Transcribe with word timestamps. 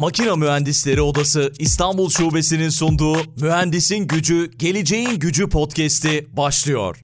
Makina 0.00 0.36
Mühendisleri 0.36 1.02
Odası 1.02 1.52
İstanbul 1.58 2.10
Şubesi'nin 2.10 2.68
sunduğu 2.68 3.16
Mühendisin 3.40 4.06
Gücü, 4.06 4.50
Geleceğin 4.56 5.18
Gücü 5.18 5.48
podcast'i 5.48 6.28
başlıyor. 6.36 7.00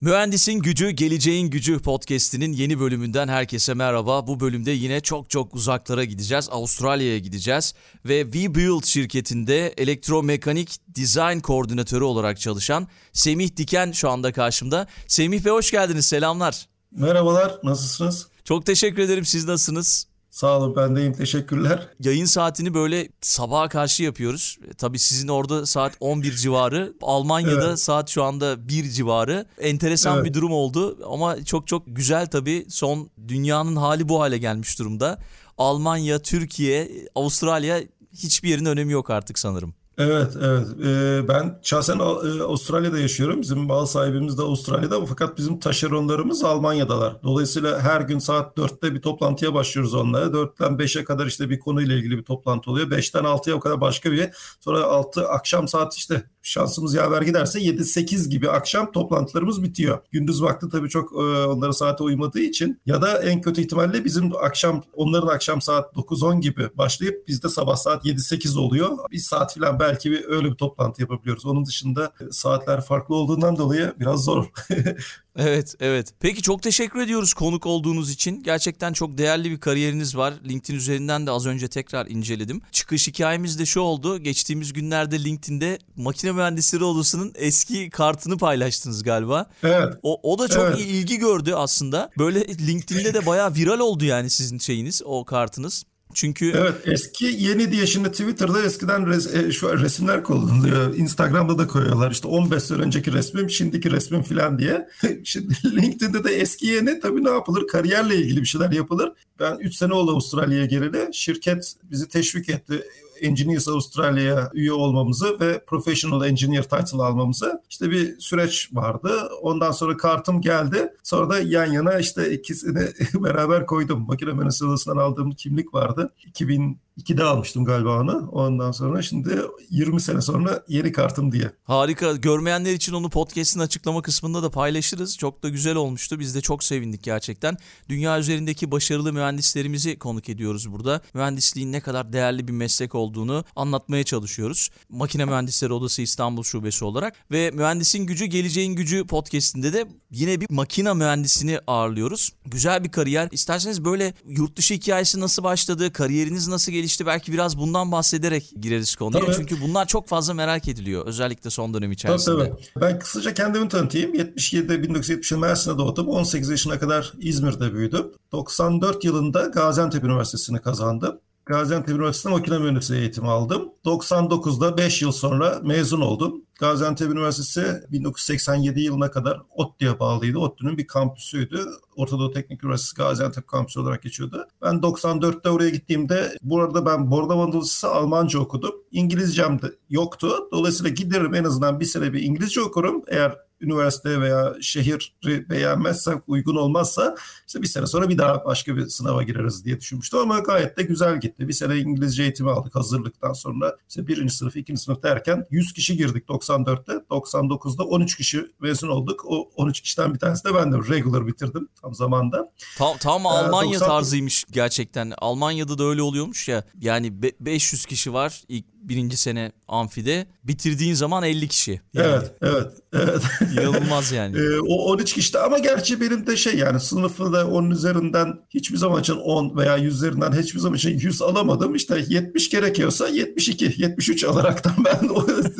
Mühendisin 0.00 0.52
Gücü, 0.52 0.90
Geleceğin 0.90 1.50
Gücü 1.50 1.78
podcast'inin 1.78 2.52
yeni 2.52 2.80
bölümünden 2.80 3.28
herkese 3.28 3.74
merhaba. 3.74 4.26
Bu 4.26 4.40
bölümde 4.40 4.70
yine 4.70 5.00
çok 5.00 5.30
çok 5.30 5.54
uzaklara 5.54 6.04
gideceğiz. 6.04 6.48
Avustralya'ya 6.50 7.18
gideceğiz 7.18 7.74
ve 8.04 8.22
WeBuild 8.22 8.84
şirketinde 8.84 9.68
elektromekanik 9.68 10.76
design 10.88 11.38
koordinatörü 11.40 12.04
olarak 12.04 12.40
çalışan 12.40 12.88
Semih 13.12 13.56
Diken 13.56 13.92
şu 13.92 14.10
anda 14.10 14.32
karşımda. 14.32 14.86
Semih 15.06 15.44
Bey 15.44 15.52
hoş 15.52 15.70
geldiniz, 15.70 16.06
selamlar. 16.06 16.69
Merhabalar, 16.92 17.58
nasılsınız? 17.62 18.28
Çok 18.44 18.66
teşekkür 18.66 19.02
ederim, 19.02 19.24
siz 19.24 19.46
nasılsınız? 19.46 20.06
Sağ 20.30 20.58
olun 20.58 20.76
ben 20.76 20.96
deyim 20.96 21.12
teşekkürler. 21.12 21.88
Yayın 22.00 22.24
saatini 22.24 22.74
böyle 22.74 23.08
sabaha 23.20 23.68
karşı 23.68 24.02
yapıyoruz. 24.02 24.58
E, 24.70 24.74
tabii 24.74 24.98
sizin 24.98 25.28
orada 25.28 25.66
saat 25.66 25.92
11 26.00 26.32
civarı. 26.32 26.92
Almanya'da 27.02 27.68
evet. 27.68 27.80
saat 27.80 28.08
şu 28.08 28.22
anda 28.22 28.68
1 28.68 28.90
civarı. 28.90 29.46
Enteresan 29.60 30.16
evet. 30.16 30.26
bir 30.26 30.34
durum 30.34 30.52
oldu 30.52 30.98
ama 31.12 31.44
çok 31.44 31.66
çok 31.66 31.82
güzel 31.86 32.26
tabii. 32.26 32.66
Son 32.68 33.10
dünyanın 33.28 33.76
hali 33.76 34.08
bu 34.08 34.20
hale 34.20 34.38
gelmiş 34.38 34.78
durumda. 34.78 35.18
Almanya, 35.58 36.18
Türkiye, 36.18 36.90
Avustralya 37.14 37.80
hiçbir 38.12 38.48
yerin 38.48 38.64
önemi 38.64 38.92
yok 38.92 39.10
artık 39.10 39.38
sanırım. 39.38 39.74
Evet, 40.00 40.36
evet. 40.42 40.66
Ee, 40.84 41.28
ben 41.28 41.58
şahsen 41.62 41.98
e, 41.98 42.02
Avustralya'da 42.42 42.98
yaşıyorum. 42.98 43.42
Bizim 43.42 43.58
mal 43.58 43.86
sahibimiz 43.86 44.38
de 44.38 44.42
Avustralya'da 44.42 45.06
fakat 45.06 45.38
bizim 45.38 45.60
taşeronlarımız 45.60 46.44
Almanya'dalar. 46.44 47.22
Dolayısıyla 47.22 47.80
her 47.80 48.00
gün 48.00 48.18
saat 48.18 48.56
4'te 48.56 48.94
bir 48.94 49.02
toplantıya 49.02 49.54
başlıyoruz 49.54 49.94
onlara. 49.94 50.24
4'ten 50.24 50.72
5'e 50.72 51.04
kadar 51.04 51.26
işte 51.26 51.50
bir 51.50 51.60
konuyla 51.60 51.94
ilgili 51.94 52.18
bir 52.18 52.22
toplantı 52.22 52.70
oluyor. 52.70 52.90
5'ten 52.90 53.24
6'ya 53.24 53.60
kadar 53.60 53.80
başka 53.80 54.12
bir. 54.12 54.28
Sonra 54.60 54.84
6 54.84 55.28
akşam 55.28 55.68
saat 55.68 55.94
işte 55.96 56.22
şansımız 56.42 56.94
yaver 56.94 57.22
giderse 57.22 57.60
7-8 57.60 58.28
gibi 58.28 58.50
akşam 58.50 58.92
toplantılarımız 58.92 59.62
bitiyor. 59.62 59.98
Gündüz 60.10 60.42
vakti 60.42 60.68
tabii 60.72 60.88
çok 60.88 61.12
e, 61.12 61.16
onlara 61.46 61.72
saate 61.72 62.04
uymadığı 62.04 62.40
için 62.40 62.80
ya 62.86 63.02
da 63.02 63.22
en 63.22 63.40
kötü 63.40 63.60
ihtimalle 63.60 64.04
bizim 64.04 64.36
akşam 64.36 64.82
onların 64.92 65.28
akşam 65.28 65.62
saat 65.62 65.96
9-10 65.96 66.40
gibi 66.40 66.68
başlayıp 66.78 67.28
bizde 67.28 67.48
sabah 67.48 67.76
saat 67.76 68.04
7-8 68.04 68.58
oluyor. 68.58 68.98
Bir 69.10 69.18
saat 69.18 69.54
falan 69.54 69.80
belki 69.80 69.89
bir 69.94 70.24
öyle 70.28 70.50
bir 70.50 70.54
toplantı 70.54 71.02
yapabiliyoruz. 71.02 71.46
Onun 71.46 71.66
dışında 71.66 72.12
e, 72.20 72.32
saatler 72.32 72.80
farklı 72.80 73.14
olduğundan 73.14 73.56
dolayı 73.56 73.94
biraz 74.00 74.24
zor. 74.24 74.46
Evet, 75.38 75.74
evet. 75.80 76.14
Peki 76.20 76.42
çok 76.42 76.62
teşekkür 76.62 77.00
ediyoruz 77.00 77.34
konuk 77.34 77.66
olduğunuz 77.66 78.10
için. 78.10 78.42
Gerçekten 78.42 78.92
çok 78.92 79.18
değerli 79.18 79.50
bir 79.50 79.60
kariyeriniz 79.60 80.16
var. 80.16 80.34
LinkedIn 80.48 80.78
üzerinden 80.78 81.26
de 81.26 81.30
az 81.30 81.46
önce 81.46 81.68
tekrar 81.68 82.06
inceledim. 82.06 82.60
Çıkış 82.72 83.08
hikayemiz 83.08 83.58
de 83.58 83.66
şu 83.66 83.80
oldu. 83.80 84.18
Geçtiğimiz 84.18 84.72
günlerde 84.72 85.24
LinkedIn'de 85.24 85.78
makine 85.96 86.32
mühendisleri 86.32 86.84
odasının 86.84 87.32
eski 87.34 87.90
kartını 87.90 88.38
paylaştınız 88.38 89.02
galiba. 89.02 89.46
Evet. 89.62 89.94
O, 90.02 90.32
o 90.32 90.38
da 90.38 90.48
çok 90.48 90.64
evet. 90.64 90.80
ilgi 90.80 91.16
gördü 91.18 91.52
aslında. 91.54 92.10
Böyle 92.18 92.40
LinkedIn'de 92.40 93.14
de 93.14 93.26
bayağı 93.26 93.54
viral 93.54 93.78
oldu 93.78 94.04
yani 94.04 94.30
sizin 94.30 94.58
şeyiniz, 94.58 95.02
o 95.04 95.24
kartınız. 95.24 95.84
Çünkü 96.14 96.52
evet 96.56 96.74
eski 96.84 97.24
yeni 97.24 97.72
diye 97.72 97.86
şimdi 97.86 98.10
Twitter'da 98.10 98.62
eskiden 98.62 99.06
res, 99.06 99.34
e, 99.34 99.52
şu 99.52 99.82
resimler 99.82 100.24
kullanılıyor. 100.24 100.94
Instagram'da 100.94 101.58
da 101.58 101.66
koyuyorlar. 101.66 102.10
İşte 102.10 102.28
15 102.28 102.62
sene 102.62 102.82
önceki 102.82 103.12
resmim, 103.12 103.50
şimdiki 103.50 103.90
resmim 103.90 104.22
falan 104.22 104.58
diye. 104.58 104.88
şimdi 105.24 105.54
LinkedIn'de 105.64 106.24
de 106.24 106.30
eski 106.30 106.66
yeni 106.66 107.00
tabii 107.00 107.24
ne 107.24 107.30
yapılır? 107.30 107.66
Kariyerle 107.66 108.16
ilgili 108.16 108.40
bir 108.40 108.46
şeyler 108.46 108.72
yapılır. 108.72 109.12
Ben 109.40 109.56
3 109.58 109.76
sene 109.76 109.94
oldu 109.94 110.10
Avustralya'ya 110.10 110.66
geleli. 110.66 111.08
Şirket 111.12 111.74
bizi 111.90 112.08
teşvik 112.08 112.48
etti 112.48 112.84
Engineers 113.22 113.68
Australia'ya 113.68 114.50
üye 114.54 114.72
olmamızı 114.72 115.40
ve 115.40 115.64
Professional 115.64 116.26
Engineer 116.26 116.62
title 116.62 117.02
almamızı 117.02 117.62
işte 117.70 117.90
bir 117.90 118.20
süreç 118.20 118.68
vardı. 118.72 119.28
Ondan 119.42 119.70
sonra 119.72 119.96
kartım 119.96 120.40
geldi. 120.40 120.92
Sonra 121.02 121.30
da 121.30 121.38
yan 121.40 121.72
yana 121.72 121.98
işte 121.98 122.32
ikisini 122.32 122.88
beraber 123.14 123.66
koydum. 123.66 124.06
Makine 124.08 124.32
mühendisliği 124.32 125.00
aldığım 125.00 125.30
kimlik 125.30 125.74
vardı. 125.74 126.12
2000 126.26 126.78
2'de 127.00 127.24
almıştım 127.24 127.64
galiba 127.64 128.00
onu. 128.00 128.28
Ondan 128.32 128.72
sonra 128.72 129.02
şimdi 129.02 129.40
20 129.70 130.00
sene 130.00 130.20
sonra 130.20 130.62
yeni 130.68 130.92
kartım 130.92 131.32
diye. 131.32 131.50
Harika. 131.64 132.12
Görmeyenler 132.12 132.72
için 132.72 132.92
onu 132.92 133.10
podcast'in 133.10 133.60
açıklama 133.60 134.02
kısmında 134.02 134.42
da 134.42 134.50
paylaşırız. 134.50 135.18
Çok 135.18 135.42
da 135.42 135.48
güzel 135.48 135.76
olmuştu. 135.76 136.20
Biz 136.20 136.34
de 136.34 136.40
çok 136.40 136.64
sevindik 136.64 137.02
gerçekten. 137.02 137.56
Dünya 137.88 138.18
üzerindeki 138.18 138.70
başarılı 138.70 139.12
mühendislerimizi 139.12 139.98
konuk 139.98 140.28
ediyoruz 140.28 140.72
burada. 140.72 141.00
Mühendisliğin 141.14 141.72
ne 141.72 141.80
kadar 141.80 142.12
değerli 142.12 142.48
bir 142.48 142.52
meslek 142.52 142.94
olduğunu 142.94 143.44
anlatmaya 143.56 144.04
çalışıyoruz. 144.04 144.70
Makine 144.88 145.24
Mühendisleri 145.24 145.72
Odası 145.72 146.02
İstanbul 146.02 146.42
Şubesi 146.42 146.84
olarak 146.84 147.14
ve 147.30 147.50
Mühendisin 147.50 148.06
Gücü 148.06 148.24
Geleceğin 148.24 148.74
Gücü 148.74 149.06
podcast'inde 149.06 149.72
de 149.72 149.86
yine 150.10 150.40
bir 150.40 150.46
makina 150.50 150.94
mühendisini 150.94 151.58
ağırlıyoruz. 151.66 152.32
Güzel 152.46 152.84
bir 152.84 152.90
kariyer. 152.90 153.28
İsterseniz 153.32 153.84
böyle 153.84 154.14
yurt 154.28 154.56
dışı 154.56 154.74
hikayesi 154.74 155.20
nasıl 155.20 155.42
başladı, 155.42 155.92
kariyeriniz 155.92 156.48
nasıl 156.48 156.72
gelişti 156.72 156.89
gelişti 156.90 157.06
belki 157.06 157.32
biraz 157.32 157.58
bundan 157.58 157.92
bahsederek 157.92 158.50
gireriz 158.60 158.96
konuya. 158.96 159.24
Tabii. 159.24 159.36
Çünkü 159.36 159.60
bunlar 159.60 159.86
çok 159.86 160.08
fazla 160.08 160.34
merak 160.34 160.68
ediliyor 160.68 161.06
özellikle 161.06 161.50
son 161.50 161.74
dönem 161.74 161.92
içerisinde. 161.92 162.38
Tabii, 162.38 162.50
tabii. 162.50 162.84
Ben 162.84 162.98
kısaca 162.98 163.34
kendimi 163.34 163.68
tanıtayım. 163.68 164.14
77'de 164.14 164.74
1970'de 164.74 165.38
Mersin'de 165.38 165.78
doğdum. 165.78 166.08
18 166.08 166.50
yaşına 166.50 166.78
kadar 166.78 167.12
İzmir'de 167.18 167.74
büyüdüm. 167.74 168.12
94 168.32 169.04
yılında 169.04 169.46
Gaziantep 169.46 170.04
Üniversitesi'ni 170.04 170.58
kazandım. 170.58 171.18
Gaziantep 171.46 171.88
Üniversitesi'nde 171.96 172.32
makine 172.32 172.58
mühendisliği 172.58 173.00
eğitimi 173.00 173.28
aldım. 173.28 173.72
99'da 173.84 174.76
5 174.78 175.02
yıl 175.02 175.12
sonra 175.12 175.60
mezun 175.62 176.00
oldum. 176.00 176.44
Gaziantep 176.60 177.10
Üniversitesi 177.10 177.82
1987 177.92 178.80
yılına 178.80 179.10
kadar 179.10 179.42
ODTÜ'ye 179.54 180.00
bağlıydı. 180.00 180.38
ODTÜ'nün 180.38 180.78
bir 180.78 180.86
kampüsüydü. 180.86 181.66
Ortadoğu 181.96 182.30
Teknik 182.30 182.64
Üniversitesi 182.64 182.96
Gaziantep 182.96 183.48
kampüsü 183.48 183.80
olarak 183.80 184.02
geçiyordu. 184.02 184.48
Ben 184.62 184.74
94'te 184.74 185.50
oraya 185.50 185.70
gittiğimde 185.70 186.38
burada 186.42 186.86
ben 186.86 187.10
Bornova 187.10 187.44
Anadolu'su 187.44 187.88
Almanca 187.88 188.38
okudum. 188.38 188.74
İngilizcem 188.90 189.62
de 189.62 189.66
yoktu. 189.90 190.48
Dolayısıyla 190.52 190.90
giderim 190.90 191.34
en 191.34 191.44
azından 191.44 191.80
bir 191.80 191.84
sene 191.84 192.12
bir 192.12 192.22
İngilizce 192.22 192.60
okurum. 192.60 193.02
Eğer 193.08 193.49
üniversite 193.60 194.20
veya 194.20 194.54
şehri 194.60 195.50
beğenmezsem, 195.50 196.22
uygun 196.26 196.56
olmazsa 196.56 197.16
işte 197.46 197.62
bir 197.62 197.66
sene 197.66 197.86
sonra 197.86 198.08
bir 198.08 198.18
daha 198.18 198.44
başka 198.44 198.76
bir 198.76 198.86
sınava 198.86 199.22
gireriz 199.22 199.64
diye 199.64 199.80
düşünmüştüm 199.80 200.18
ama 200.18 200.38
gayet 200.38 200.76
de 200.76 200.82
güzel 200.82 201.20
gitti. 201.20 201.48
Bir 201.48 201.52
sene 201.52 201.78
İngilizce 201.78 202.22
eğitimi 202.22 202.50
aldık 202.50 202.74
hazırlıktan 202.74 203.32
sonra. 203.32 203.76
İşte 203.88 204.06
birinci 204.06 204.34
sınıf, 204.34 204.56
ikinci 204.56 204.82
sınıf 204.82 205.02
derken 205.02 205.46
100 205.50 205.72
kişi 205.72 205.96
girdik 205.96 206.24
94'te. 206.28 206.92
99'da 206.92 207.84
13 207.84 208.16
kişi 208.16 208.46
mezun 208.60 208.88
olduk. 208.88 209.24
O 209.24 209.50
13 209.56 209.80
kişiden 209.80 210.14
bir 210.14 210.18
tanesi 210.18 210.44
de 210.44 210.54
ben 210.54 210.72
de 210.72 210.76
regular 210.76 211.26
bitirdim 211.26 211.68
tam 211.82 211.94
zamanda. 211.94 212.52
Tam, 212.78 212.96
tam 212.96 213.26
Almanya 213.26 213.70
ee, 213.70 213.74
90... 213.74 213.88
tarzıymış 213.88 214.44
gerçekten. 214.50 215.12
Almanya'da 215.18 215.78
da 215.78 215.84
öyle 215.84 216.02
oluyormuş 216.02 216.48
ya. 216.48 216.64
Yani 216.80 217.22
500 217.40 217.86
kişi 217.86 218.12
var 218.12 218.42
ilk 218.48 218.64
birinci 218.80 219.16
sene 219.16 219.52
amfide. 219.68 220.26
Bitirdiğin 220.44 220.94
zaman 220.94 221.22
50 221.22 221.48
kişi. 221.48 221.80
Yani. 221.94 222.06
Evet, 222.06 222.32
evet, 222.42 222.72
evet. 222.92 223.22
İnanılmaz 223.52 224.12
yani. 224.20 224.36
ee, 224.38 224.60
o 224.60 224.74
13 224.92 225.12
kişi 225.12 225.38
ama 225.38 225.58
gerçi 225.58 226.00
benim 226.00 226.26
de 226.26 226.36
şey 226.36 226.54
yani 226.54 226.80
sınıfı 226.80 227.32
da 227.32 227.48
onun 227.48 227.70
üzerinden 227.70 228.38
hiçbir 228.50 228.76
zaman 228.76 229.00
için 229.00 229.14
10 229.14 229.56
veya 229.56 229.76
100 229.76 229.94
üzerinden 229.94 230.32
hiçbir 230.32 230.60
zaman 230.60 230.76
için 230.76 230.98
100 230.98 231.22
alamadım. 231.22 231.74
İşte 231.74 232.04
70 232.08 232.50
gerekiyorsa 232.50 233.08
72, 233.08 233.74
73 233.76 234.24
alaraktan 234.24 234.72
ben 234.84 235.08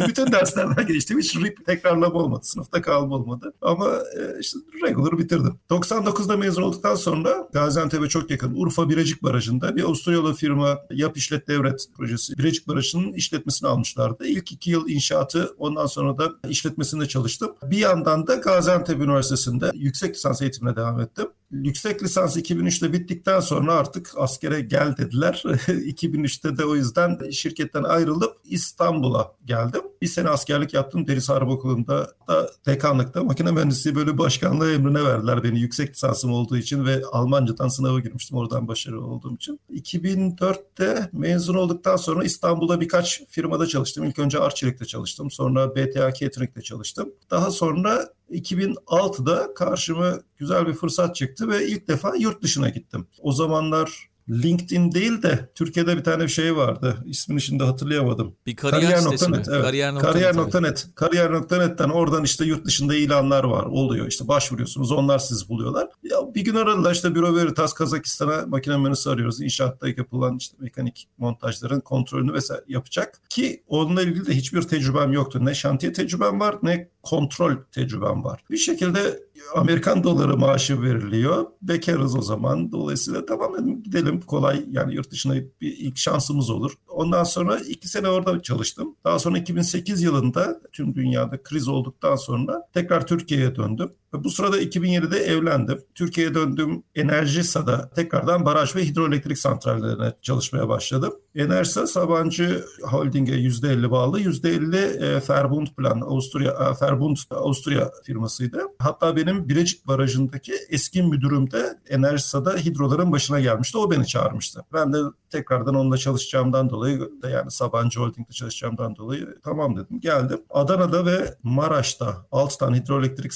bütün 0.09 0.33
derslerden 0.33 0.87
geçtim. 0.87 1.19
Hiç 1.19 1.37
rip 1.37 1.67
tekrarlama 1.67 2.19
olmadı. 2.19 2.41
Sınıfta 2.45 2.83
kalma 2.83 3.17
olmadı. 3.17 3.53
Ama 3.63 3.89
e, 3.89 4.41
işte 4.41 4.59
regular 4.85 5.19
bitirdim. 5.19 5.59
99'da 5.71 6.37
mezun 6.37 6.63
olduktan 6.63 6.95
sonra 6.95 7.49
Gaziantep'e 7.53 8.09
çok 8.09 8.31
yakın 8.31 8.55
Urfa 8.55 8.91
Birecik 8.91 9.23
Barajı'nda 9.23 9.77
bir 9.77 9.83
Avusturyalı 9.83 10.35
firma 10.35 10.79
yap 10.91 11.17
işlet 11.17 11.49
devret 11.49 11.87
projesi 11.97 12.39
Birecik 12.39 12.69
Barajı'nın 12.69 13.10
işletmesini 13.13 13.69
almışlardı. 13.69 14.27
İlk 14.27 14.53
iki 14.53 14.71
yıl 14.71 14.89
inşaatı 14.89 15.55
ondan 15.59 15.87
sonra 15.87 16.19
da 16.19 16.31
işletmesinde 16.49 17.09
çalıştım. 17.09 17.55
Bir 17.63 17.79
yandan 17.79 18.27
da 18.27 18.35
Gaziantep 18.35 19.01
Üniversitesi'nde 19.01 19.71
yüksek 19.75 20.15
lisans 20.15 20.43
eğitimine 20.43 20.77
devam 20.77 21.01
ettim. 21.01 21.27
Yüksek 21.53 22.03
lisans 22.03 22.37
2003'te 22.37 22.93
bittikten 22.93 23.41
sonra 23.41 23.75
artık 23.75 24.13
askere 24.17 24.61
gel 24.61 24.97
dediler. 24.97 25.43
2003'te 25.67 26.59
de 26.59 26.65
o 26.65 26.77
yüzden 26.77 27.31
şirketten 27.31 27.83
ayrılıp 27.83 28.37
İstanbul'a 28.45 29.33
geldim. 29.45 29.81
Bir 30.03 30.07
sene 30.07 30.29
askerlik 30.29 30.75
yaptım 30.75 31.07
Deniz 31.07 31.29
Harp 31.29 31.49
Okulu'nda 31.49 32.13
da 32.29 32.51
dekanlıkta 32.67 33.25
makine 33.25 33.53
mühendisliği 33.53 33.97
bölüm 33.97 34.19
başkanlığı 34.19 34.73
emrine 34.73 35.05
verdiler 35.05 35.43
beni 35.43 35.61
yüksek 35.61 35.91
lisansım 35.91 36.33
olduğu 36.33 36.57
için 36.57 36.85
ve 36.85 37.03
Almancadan 37.13 37.69
sınava 37.69 38.01
girmiştim 38.01 38.37
oradan 38.37 38.69
başarılı 38.69 39.07
olduğum 39.07 39.35
için. 39.35 39.61
2004'te 39.73 41.11
mezun 41.13 41.55
olduktan 41.55 41.97
sonra 41.97 42.25
İstanbul'da 42.25 42.81
birkaç 42.81 43.23
firmada 43.29 43.67
çalıştım. 43.67 44.05
İlk 44.05 44.19
önce 44.19 44.39
Arçelik'te 44.39 44.85
çalıştım. 44.85 45.31
Sonra 45.31 45.77
BTA 45.77 46.13
Catering'de 46.15 46.63
çalıştım. 46.63 47.13
Daha 47.31 47.51
sonra 47.51 48.09
2006'da 48.31 49.55
karşıma 49.55 50.21
güzel 50.37 50.67
bir 50.67 50.75
fırsat 50.75 51.17
çıktı 51.17 51.49
ve 51.49 51.67
ilk 51.67 51.89
defa 51.89 52.17
yurt 52.17 52.43
dışına 52.43 52.69
gittim. 52.69 53.07
O 53.19 53.33
zamanlar 53.33 54.11
LinkedIn 54.31 54.93
değil 54.93 55.23
de 55.23 55.51
Türkiye'de 55.55 55.97
bir 55.97 56.05
tane 56.05 56.29
şey 56.29 56.57
vardı. 56.57 56.99
İsmini 57.07 57.41
şimdi 57.41 57.65
hatırlayamadım. 57.65 58.37
Bir 58.47 58.57
kariyer, 58.57 58.83
kariyer 58.83 58.99
sitesi 58.99 59.31
mi? 59.31 59.43
Evet. 59.51 59.63
Kariyer.net. 59.63 60.03
Kariyer.net. 60.03 60.87
Kariyer.net'ten 60.95 61.89
oradan 61.89 62.25
işte 62.25 62.45
yurt 62.45 62.65
dışında 62.65 62.95
ilanlar 62.95 63.45
var. 63.45 63.65
Oluyor 63.65 64.07
işte 64.07 64.29
başvuruyorsunuz. 64.29 64.93
Onlar 64.93 65.19
sizi 65.19 65.49
buluyorlar. 65.49 65.89
Ya 66.03 66.17
bir 66.35 66.45
gün 66.45 66.55
aradılar 66.55 66.95
işte 66.95 67.15
Büro 67.15 67.37
Veritas 67.37 67.73
Kazakistan'a 67.73 68.47
makine 68.47 68.77
mühendisi 68.77 69.11
arıyoruz. 69.11 69.41
İnşaatta 69.41 69.89
yapılan 69.89 70.37
işte 70.37 70.57
mekanik 70.61 71.09
montajların 71.19 71.81
kontrolünü 71.81 72.33
vesaire 72.33 72.63
yapacak. 72.69 73.21
Ki 73.29 73.63
onunla 73.69 74.03
ilgili 74.03 74.27
de 74.27 74.37
hiçbir 74.37 74.63
tecrübem 74.63 75.13
yoktu. 75.13 75.45
Ne 75.45 75.55
şantiye 75.55 75.93
tecrübem 75.93 76.41
var 76.41 76.57
ne 76.63 76.89
kontrol 77.03 77.57
tecrübem 77.73 78.25
var. 78.25 78.45
Bir 78.51 78.57
şekilde 78.57 79.21
Amerikan 79.55 80.05
doları 80.05 80.37
maaşı 80.37 80.83
veriliyor. 80.83 81.47
Bekarız 81.63 82.17
o 82.17 82.23
zaman. 82.23 82.73
Dolayısıyla 82.73 83.27
tamam 83.27 83.55
dedim 83.55 83.83
gidelim 83.83 84.21
kolay 84.21 84.65
yani 84.71 84.95
yurt 84.95 85.11
dışına 85.11 85.35
bir 85.35 85.79
ilk 85.79 85.99
şansımız 85.99 86.51
olur. 86.51 86.73
Ondan 86.89 87.25
sonra 87.25 87.59
iki 87.59 87.89
sene 87.89 88.09
orada 88.09 88.43
çalıştım. 88.43 88.97
Daha 89.05 89.19
sonra 89.19 89.39
2008 89.39 90.03
yılında 90.03 90.61
tüm 90.73 90.95
dünyada 90.95 91.43
kriz 91.43 91.69
olduktan 91.69 92.17
sonra 92.17 92.69
tekrar 92.75 93.07
Türkiye'ye 93.07 93.57
döndüm. 93.57 93.93
Bu 94.13 94.31
sırada 94.31 94.63
2007'de 94.63 95.19
evlendim. 95.19 95.83
Türkiye'ye 95.95 96.35
döndüm. 96.35 96.83
Enerjisa'da 96.95 97.91
tekrardan 97.91 98.45
baraj 98.45 98.77
ve 98.77 98.85
hidroelektrik 98.85 99.39
santrallerine 99.39 100.13
çalışmaya 100.23 100.69
başladım. 100.69 101.13
Enerjisa 101.35 101.87
Sabancı 101.87 102.65
Holding'e 102.83 103.33
%50 103.33 103.91
bağlı. 103.91 104.21
%50 104.21 104.77
e, 104.77 105.23
Verbund 105.29 105.67
Plan, 105.67 106.01
Avusturya, 106.01 106.51
e, 106.51 106.85
Verbund 106.85 107.17
Avusturya 107.31 107.91
firmasıydı. 108.05 108.63
Hatta 108.79 109.17
benim 109.17 109.49
Birecik 109.49 109.87
Barajı'ndaki 109.89 110.53
eski 110.71 111.03
müdürüm 111.03 111.51
de 111.51 111.79
Enerjisa'da 111.89 112.57
hidroların 112.57 113.13
başına 113.13 113.41
gelmişti. 113.41 113.79
O 113.79 113.91
beni 113.91 114.07
çağırmıştı. 114.07 114.65
Ben 114.73 114.93
de 114.93 114.99
tekrardan 115.31 115.75
onunla 115.75 115.99
çalışacağımdan 115.99 116.71
dolayı 116.71 117.11
yani 117.33 117.51
Sabancı 117.51 118.01
Holding'de 118.01 118.33
çalışacağımdan 118.33 118.97
dolayı 118.97 119.39
tamam 119.45 119.77
dedim. 119.77 120.01
Geldim. 120.01 120.41
Adana'da 120.51 121.07
ve 121.07 121.35
Maraş'ta 121.43 122.27
6 122.33 122.59
tane 122.59 122.77
hidroelektrik 122.77 123.35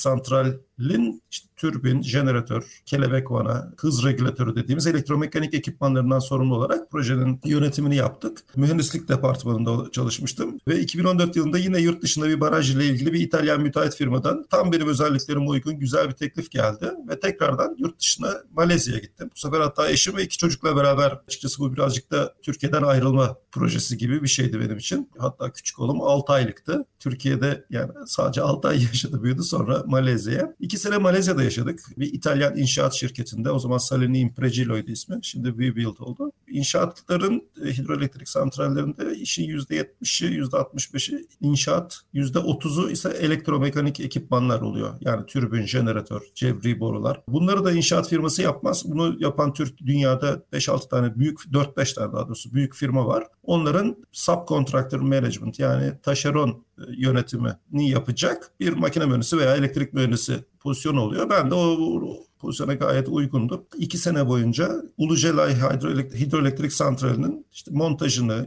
santralin 0.79 1.23
işte 1.31 1.49
türbin, 1.57 2.03
jeneratör, 2.03 2.83
kelebek 2.87 3.31
vana, 3.31 3.73
hız 3.77 4.05
regülatörü 4.05 4.57
dediğimiz 4.57 4.87
elektromekanik 4.87 5.55
ekipmanlarından 5.55 6.19
sorumlu 6.19 6.57
olarak 6.57 6.91
projenin 6.91 7.41
yönetimini 7.45 7.97
yaptık. 7.97 8.45
Mühendislik 8.57 9.09
departmanında 9.09 9.91
çalışmıştım 9.91 10.59
ve 10.69 10.81
2014 10.81 11.37
yılında 11.37 11.59
yine 11.59 11.81
yurt 11.81 12.03
dışında 12.03 12.29
bir 12.29 12.41
baraj 12.41 12.75
ile 12.77 12.87
ilgili 12.87 13.13
bir 13.13 13.21
İtalyan 13.21 13.61
müteahhit 13.61 13.95
firmadan 13.95 14.47
tam 14.51 14.73
benim 14.73 14.89
özelliklerime 14.89 15.49
uygun 15.49 15.79
güzel 15.79 16.09
bir 16.09 16.15
teklif 16.15 16.51
geldi 16.51 16.91
ve 17.09 17.21
tekrardan 17.21 17.77
yurt 17.79 17.99
dışına 17.99 18.35
Malezya'ya 18.53 19.01
gittim. 19.01 19.31
Bu 19.37 19.41
sefer 19.41 19.61
hatta 19.61 19.91
eşim 19.91 20.17
ve 20.17 20.23
iki 20.23 20.39
çocukla 20.39 20.77
beraber 20.77 21.19
açıkçası 21.27 21.61
bu 21.61 21.73
birazcık 21.73 22.11
da 22.11 22.35
Türkiye'den 22.43 22.83
ayrılma 22.83 23.37
projesi 23.53 23.99
gibi 23.99 24.23
bir 24.23 24.29
şeydi 24.29 24.61
benim 24.61 24.77
için. 24.77 25.11
Hatta 25.19 25.53
küçük 25.53 25.79
oğlum 25.81 26.01
6 26.01 26.33
aylıktı. 26.33 26.85
Türkiye'de 26.99 27.65
yani 27.71 27.93
sadece 28.07 28.43
6 28.43 28.69
ay 28.69 28.83
yaşadı 28.83 29.23
büyüdü 29.23 29.43
sonra 29.43 29.83
Malezya'ya. 29.87 30.55
2 30.65 30.79
sene 30.79 30.99
Malezya'da 30.99 31.43
yaşadık. 31.43 31.81
Bir 31.99 32.13
İtalyan 32.13 32.57
inşaat 32.57 32.95
şirketinde 32.95 33.51
o 33.51 33.59
zaman 33.59 33.79
Salini 33.79 34.19
Impregilo'ydu 34.19 34.91
ismi. 34.91 35.19
Şimdi 35.23 35.49
WeBuild 35.49 35.99
oldu. 35.99 36.33
İnşaatların 36.55 37.43
e, 37.65 37.69
hidroelektrik 37.73 38.29
santrallerinde 38.29 39.17
işin 39.17 39.45
%70'i 39.45 40.41
%65'i 40.41 41.27
inşaat 41.41 42.01
%30'u 42.15 42.91
ise 42.91 43.09
elektromekanik 43.09 44.01
ekipmanlar 44.01 44.61
oluyor. 44.61 44.95
Yani 45.01 45.27
türbün, 45.27 45.67
jeneratör, 45.67 46.21
cevri 46.35 46.81
borular. 46.81 47.23
Bunları 47.29 47.65
da 47.65 47.73
inşaat 47.73 48.09
firması 48.09 48.43
yapmaz. 48.43 48.83
Bunu 48.87 49.17
yapan 49.19 49.53
Türk 49.53 49.79
dünyada 49.79 50.43
5-6 50.53 50.89
tane 50.89 51.19
büyük 51.19 51.39
4-5 51.41 51.95
tane 51.95 52.13
daha 52.13 52.29
doğrusu 52.29 52.55
büyük 52.55 52.75
firma 52.75 53.07
var. 53.07 53.25
Onların 53.43 53.97
subcontractor 54.13 55.01
management 55.01 55.59
yani 55.59 55.93
taşeron 56.03 56.65
e, 56.79 56.83
yönetimini 56.97 57.91
yapacak 57.91 58.53
bir 58.61 58.73
makine 58.73 59.07
mühendisi 59.07 59.39
veya 59.39 59.57
elektrik 59.57 59.93
mühendisi 59.93 60.45
pozisyon 60.61 60.97
oluyor. 60.97 61.31
Ben 61.31 61.51
de 61.51 61.55
o 61.55 61.79
pozisyona 62.45 62.75
gayet 62.75 63.09
uygundu. 63.09 63.67
İki 63.79 63.99
sene 63.99 64.29
boyunca 64.29 64.83
Ulucelay 64.99 65.55
Hidroelektrik, 65.55 66.21
Hidroelektrik 66.21 66.73
Santrali'nin 66.73 67.47
işte 67.53 67.71
montajını, 67.75 68.47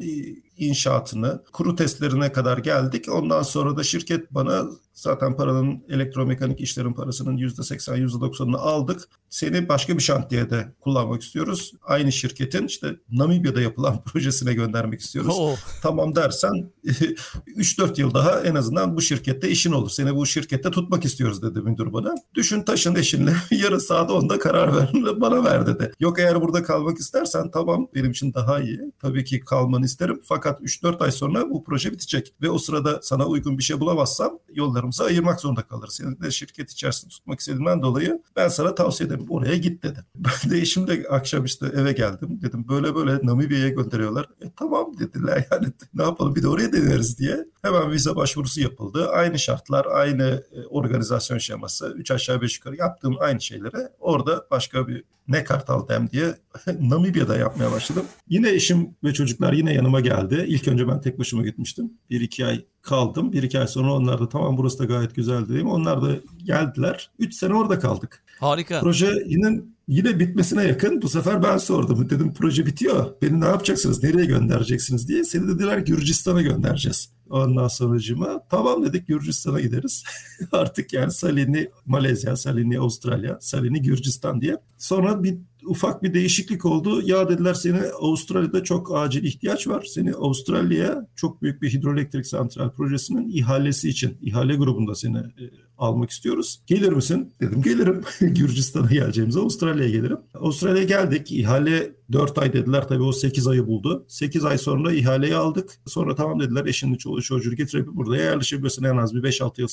inşaatını, 0.57 1.43
kuru 1.51 1.75
testlerine 1.75 2.31
kadar 2.31 2.57
geldik. 2.57 3.05
Ondan 3.11 3.41
sonra 3.41 3.77
da 3.77 3.83
şirket 3.83 4.33
bana 4.33 4.65
zaten 4.97 5.35
paranın 5.35 5.83
elektromekanik 5.89 6.61
işlerin 6.61 6.93
parasının 6.93 7.37
%80, 7.37 8.05
%90'ını 8.05 8.57
aldık. 8.57 9.01
Seni 9.29 9.69
başka 9.69 9.97
bir 9.97 10.03
şantiyede 10.03 10.73
kullanmak 10.79 11.21
istiyoruz. 11.21 11.71
Aynı 11.83 12.11
şirketin 12.11 12.67
işte 12.67 12.95
Namibya'da 13.11 13.61
yapılan 13.61 14.01
projesine 14.05 14.53
göndermek 14.53 15.01
istiyoruz. 15.01 15.35
Oh. 15.39 15.55
Tamam 15.81 16.15
dersen 16.15 16.71
3-4 16.85 18.01
yıl 18.01 18.13
daha 18.13 18.41
en 18.41 18.55
azından 18.55 18.95
bu 18.95 19.01
şirkette 19.01 19.49
işin 19.49 19.71
olur. 19.71 19.89
Seni 19.89 20.15
bu 20.15 20.25
şirkette 20.25 20.71
tutmak 20.71 21.05
istiyoruz 21.05 21.41
dedi 21.41 21.61
müdür 21.61 21.93
bana. 21.93 22.15
Düşün 22.35 22.63
taşın 22.63 22.95
eşinle 22.95 23.33
yarın 23.51 23.77
saat 23.77 24.09
10'da 24.09 24.39
karar 24.39 24.75
ver 24.75 24.91
bana 25.21 25.43
ver 25.43 25.67
dedi. 25.67 25.91
Yok 25.99 26.19
eğer 26.19 26.41
burada 26.41 26.63
kalmak 26.63 26.97
istersen 26.97 27.51
tamam 27.51 27.87
benim 27.95 28.11
için 28.11 28.33
daha 28.33 28.59
iyi. 28.59 28.79
Tabii 29.01 29.23
ki 29.25 29.39
kalmanı 29.39 29.85
isterim 29.85 30.19
fakat 30.23 30.61
3-4 30.61 31.03
ay 31.03 31.11
sonra 31.11 31.49
bu 31.49 31.63
proje 31.63 31.91
bitecek 31.91 32.33
ve 32.41 32.49
o 32.49 32.59
sırada 32.59 32.99
sana 33.01 33.25
uygun 33.25 33.57
bir 33.57 33.63
şey 33.63 33.79
bulamazsam 33.79 34.39
yollarımızı 34.87 35.03
ayırmak 35.03 35.41
zorunda 35.41 35.61
kalırız. 35.61 35.93
Seni 35.93 36.21
de 36.21 36.31
şirket 36.31 36.71
içerisinde 36.71 37.09
tutmak 37.09 37.39
istediğimden 37.39 37.81
dolayı 37.81 38.21
ben 38.35 38.47
sana 38.47 38.75
tavsiye 38.75 39.07
ederim 39.07 39.25
oraya 39.29 39.57
git 39.57 39.83
dedi. 39.83 39.99
Ben 40.15 40.51
de 40.51 40.57
eşimle 40.57 41.07
akşam 41.09 41.45
işte 41.45 41.65
eve 41.75 41.91
geldim. 41.91 42.39
Dedim 42.41 42.65
böyle 42.67 42.95
böyle 42.95 43.19
Namibya'ya 43.23 43.69
gönderiyorlar. 43.69 44.25
E 44.41 44.51
tamam 44.55 44.99
dediler 44.99 45.47
yani 45.51 45.67
ne 45.93 46.03
yapalım 46.03 46.35
bir 46.35 46.43
de 46.43 46.47
oraya 46.47 46.73
deneriz 46.73 47.19
diye. 47.19 47.45
Hemen 47.61 47.91
vize 47.91 48.15
başvurusu 48.15 48.61
yapıldı. 48.61 49.09
Aynı 49.09 49.39
şartlar, 49.39 49.85
aynı 49.85 50.43
e, 50.51 50.65
organizasyon 50.65 51.37
şeması. 51.37 51.93
Üç 51.97 52.11
aşağı 52.11 52.41
beş 52.41 52.57
yukarı 52.57 52.75
yaptığım 52.75 53.15
aynı 53.19 53.41
şeylere 53.41 53.89
orada 53.99 54.47
başka 54.51 54.87
bir 54.87 55.03
ne 55.27 55.43
kartal 55.43 55.87
dem 55.87 56.09
diye 56.09 56.35
Namibya'da 56.79 57.37
yapmaya 57.37 57.71
başladım. 57.71 58.05
Yine 58.29 58.49
eşim 58.49 58.95
ve 59.03 59.13
çocuklar 59.13 59.53
yine 59.53 59.73
yanıma 59.73 59.99
geldi. 59.99 60.45
İlk 60.47 60.67
önce 60.67 60.87
ben 60.87 61.01
tek 61.01 61.19
başıma 61.19 61.43
gitmiştim. 61.43 61.93
Bir 62.09 62.21
iki 62.21 62.45
ay 62.45 62.65
kaldım. 62.87 63.33
Bir 63.33 63.43
iki 63.43 63.59
ay 63.59 63.67
sonra 63.67 63.93
onlar 63.93 64.19
da 64.19 64.29
tamam 64.29 64.57
burası 64.57 64.79
da 64.79 64.85
gayet 64.85 65.15
güzel 65.15 65.49
dedim. 65.49 65.67
Onlar 65.67 66.01
da 66.01 66.07
geldiler. 66.43 67.11
Üç 67.19 67.35
sene 67.35 67.53
orada 67.53 67.79
kaldık. 67.79 68.23
Harika. 68.39 68.79
Proje 68.79 69.23
yine 69.25 69.61
Yine 69.87 70.19
bitmesine 70.19 70.63
yakın 70.63 71.01
bu 71.01 71.09
sefer 71.09 71.43
ben 71.43 71.57
sordum. 71.57 72.09
Dedim 72.09 72.33
proje 72.33 72.65
bitiyor. 72.65 73.13
Beni 73.21 73.41
ne 73.41 73.45
yapacaksınız? 73.45 74.03
Nereye 74.03 74.25
göndereceksiniz 74.25 75.07
diye. 75.07 75.23
Seni 75.23 75.47
dediler 75.47 75.77
Gürcistan'a 75.77 76.41
göndereceğiz. 76.41 77.09
Ondan 77.29 77.67
sonracığıma 77.67 78.43
tamam 78.49 78.85
dedik 78.85 79.07
Gürcistan'a 79.07 79.61
gideriz. 79.61 80.03
Artık 80.51 80.93
yani 80.93 81.11
Salini 81.11 81.69
Malezya, 81.85 82.35
Salini 82.35 82.79
Avustralya, 82.79 83.37
Salini 83.41 83.81
Gürcistan 83.81 84.41
diye. 84.41 84.57
Sonra 84.77 85.23
bir 85.23 85.37
ufak 85.65 86.03
bir 86.03 86.13
değişiklik 86.13 86.65
oldu. 86.65 87.01
Ya 87.05 87.29
dediler 87.29 87.53
seni 87.53 87.79
Avustralya'da 88.01 88.63
çok 88.63 88.95
acil 88.97 89.23
ihtiyaç 89.23 89.67
var. 89.67 89.85
Seni 89.85 90.13
Avustralya'ya 90.13 91.07
çok 91.15 91.41
büyük 91.41 91.61
bir 91.61 91.73
hidroelektrik 91.73 92.27
santral 92.27 92.71
projesinin 92.71 93.31
ihalesi 93.31 93.89
için, 93.89 94.17
ihale 94.21 94.55
grubunda 94.55 94.95
seni 94.95 95.17
e, 95.17 95.43
almak 95.77 96.09
istiyoruz. 96.09 96.61
Gelir 96.67 96.91
misin? 96.91 97.33
Dedim 97.41 97.61
gelirim. 97.61 98.01
Gürcistan'a 98.21 98.89
geleceğimize 98.89 99.39
Avustralya'ya 99.39 99.91
gelirim. 99.91 100.17
Avustralya'ya 100.33 100.87
geldik. 100.87 101.31
İhale 101.31 101.91
4 102.11 102.37
ay 102.37 102.53
dediler. 102.53 102.87
Tabii 102.87 103.03
o 103.03 103.11
8 103.11 103.47
ayı 103.47 103.67
buldu. 103.67 104.05
8 104.07 104.45
ay 104.45 104.57
sonra 104.57 104.93
ihaleyi 104.93 105.35
aldık. 105.35 105.69
Sonra 105.85 106.15
tamam 106.15 106.39
dediler 106.39 106.65
eşini 106.65 106.97
çoluğu 106.97 107.16
çocuğu 107.21 107.55
getirip 107.55 107.87
burada 107.87 108.17
yerleşebilirsin 108.17 108.83
en 108.83 108.97
az 108.97 109.15
bir 109.15 109.23
5-6 109.23 109.61
yıl 109.61 109.67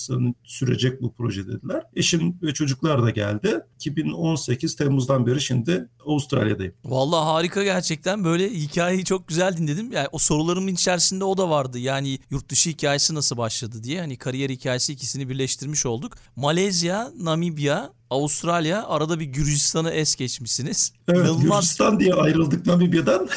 sürecek 0.45 1.03
bu 1.03 1.13
proje 1.13 1.47
dediler. 1.47 1.83
Eşim 1.97 2.39
ve 2.43 2.55
çocuklar 2.55 3.03
da 3.03 3.11
geldi. 3.11 3.61
2018 3.77 4.77
Temmuz'dan 4.77 5.27
beri 5.27 5.41
şimdi 5.41 5.89
Avustralya'dayım. 6.07 6.75
Vallahi 6.85 7.25
harika 7.25 7.65
gerçekten. 7.65 8.25
Böyle 8.25 8.51
hikayeyi 8.51 9.05
çok 9.05 9.29
güzel 9.29 9.57
dinledim. 9.57 9.93
Yani 9.93 10.09
o 10.13 10.19
sorularımın 10.19 10.73
içerisinde 10.75 11.25
o 11.25 11.37
da 11.37 11.51
vardı. 11.51 11.79
Yani 11.79 12.19
yurt 12.31 12.49
dışı 12.49 12.71
hikayesi 12.71 13.15
nasıl 13.15 13.37
başladı 13.37 13.83
diye. 13.83 14.01
Hani 14.01 14.17
kariyer 14.17 14.51
hikayesi 14.51 14.93
ikisini 14.93 15.29
birleştirmiş 15.29 15.87
olduk. 15.87 16.13
Malezya, 16.37 17.13
Namibya 17.21 17.91
Avustralya, 18.11 18.87
arada 18.87 19.21
bir 19.21 19.25
Gürcistan'ı 19.25 19.91
es 19.91 20.15
geçmişsiniz. 20.15 20.93
Evet, 21.09 21.19
İnanılmaz... 21.19 21.61
Gürcistan 21.61 22.01
diye 22.01 22.15
ayrıldık 22.15 22.67
Namibya'dan. 22.67 23.29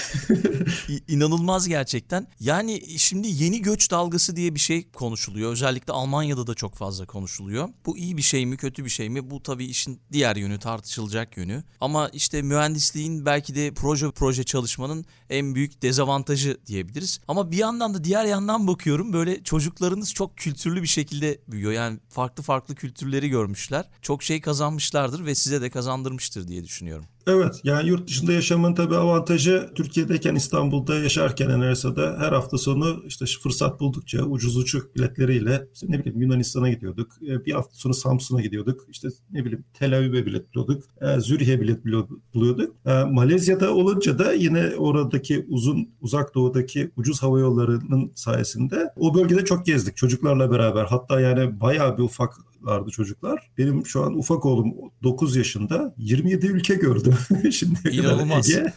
İnanılmaz 1.08 1.68
gerçekten. 1.68 2.28
Yani 2.40 2.84
şimdi 2.98 3.28
yeni 3.28 3.62
göç 3.62 3.92
dalgası 3.92 4.36
diye 4.36 4.56
bir 4.56 4.60
şey 4.60 4.92
konuşuluyor. 4.92 5.52
Özellikle 5.52 5.94
Almanya'da 5.94 6.48
da 6.48 6.54
çok 6.54 6.76
fazla 6.76 7.06
konuşuluyor. 7.06 7.70
Bu 7.86 7.98
iyi 7.98 8.18
bir 8.18 8.22
şey 8.22 8.46
mi, 8.46 8.58
kötü 8.58 8.86
bir 8.86 8.90
şey 8.90 9.10
mi? 9.10 9.30
Bu 9.30 9.44
tabii 9.44 9.66
işin 9.66 10.02
diğer 10.12 10.36
yönü, 10.36 10.60
tartışılacak 10.60 11.38
yönü. 11.38 11.64
Ama 11.82 12.10
işte 12.10 12.42
mühendisliğin 12.42 13.26
belki 13.26 13.56
de 13.56 13.74
proje 13.74 14.12
proje 14.12 14.44
çalışmanın 14.44 15.06
en 15.30 15.56
büyük 15.56 15.82
dezavantajı 15.82 16.58
diyebiliriz. 16.66 17.20
Ama 17.28 17.52
bir 17.52 17.58
yandan 17.58 17.94
da 17.94 18.04
diğer 18.04 18.26
yandan 18.26 18.68
bakıyorum 18.68 19.14
böyle 19.14 19.44
çocuklarınız 19.44 20.14
çok 20.14 20.38
kültürlü 20.38 20.82
bir 20.82 20.88
şekilde 20.88 21.42
büyüyor. 21.48 21.72
Yani 21.72 22.00
farklı 22.10 22.44
farklı 22.44 22.76
kültürleri 22.76 23.30
görmüşler. 23.30 23.90
Çok 24.02 24.24
şey 24.24 24.42
kazanmışlardır 24.68 25.26
ve 25.26 25.36
size 25.36 25.62
de 25.62 25.70
kazandırmıştır 25.70 26.48
diye 26.48 26.64
düşünüyorum. 26.64 27.06
Evet 27.28 27.62
yani 27.64 27.90
yurt 27.90 28.08
dışında 28.08 28.32
yaşamın 28.32 28.74
tabii 28.74 28.96
avantajı 28.96 29.70
Türkiye'deyken 29.76 30.36
İstanbul'da 30.36 30.96
yaşarken 30.96 31.50
Enersa'da 31.50 32.16
her 32.20 32.32
hafta 32.32 32.58
sonu 32.58 33.04
işte 33.08 33.26
fırsat 33.44 33.80
buldukça 33.80 34.24
ucuz 34.24 34.58
uçuk 34.58 34.96
biletleriyle 34.96 35.68
işte 35.74 35.88
ne 35.90 36.00
bileyim 36.00 36.22
Yunanistan'a 36.22 36.70
gidiyorduk. 36.70 37.12
E, 37.22 37.46
bir 37.46 37.52
hafta 37.52 37.76
sonu 37.76 37.94
Samsun'a 37.94 38.42
gidiyorduk. 38.42 38.86
İşte 38.90 39.08
ne 39.32 39.46
bileyim 39.46 39.66
Tel 39.74 39.98
Aviv'e 39.98 40.26
bilet 40.26 40.56
buluyorduk. 40.56 40.84
E, 41.02 41.20
Zürih'e 41.20 41.62
bilet 41.62 41.86
buluyorduk. 42.34 42.76
E, 42.86 43.04
Malezya'da 43.04 43.74
olunca 43.74 44.20
da 44.20 44.34
yine 44.34 44.76
oradaki 44.78 45.46
uzun 45.50 45.90
uzak 46.02 46.36
doğudaki 46.36 46.92
ucuz 46.96 47.24
hava 47.24 47.40
yollarının 47.40 48.12
sayesinde 48.16 48.94
o 48.96 49.16
bölgede 49.16 49.46
çok 49.46 49.66
gezdik 49.66 49.98
çocuklarla 49.98 50.52
beraber. 50.52 50.86
Hatta 50.86 51.20
yani 51.20 51.60
bayağı 51.60 51.98
bir 51.98 52.04
ufak 52.04 52.34
vardı 52.62 52.92
çocuklar. 52.92 53.50
Benim 53.58 53.86
şu 53.86 54.04
an 54.04 54.18
ufak 54.18 54.46
oğlum 54.46 54.74
9 55.04 55.36
yaşında 55.36 55.94
27 55.98 56.48
ülke 56.48 56.76
gördü. 56.76 57.17
Şimdi 57.52 57.90
İnanılmaz. 57.92 58.50
Ege. 58.50 58.74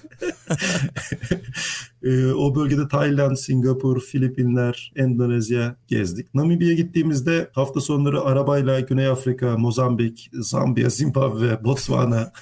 e, 2.02 2.26
o 2.26 2.54
bölgede 2.54 2.88
Tayland, 2.88 3.36
Singapur, 3.36 4.00
Filipinler, 4.00 4.92
Endonezya 4.96 5.76
gezdik. 5.88 6.34
Namibya'ya 6.34 6.74
gittiğimizde 6.74 7.50
hafta 7.54 7.80
sonları 7.80 8.20
arabayla 8.22 8.80
Güney 8.80 9.06
Afrika, 9.06 9.58
Mozambik, 9.58 10.30
Zambiya, 10.32 10.90
Zimbabwe, 11.00 11.64
Botswana. 11.64 12.32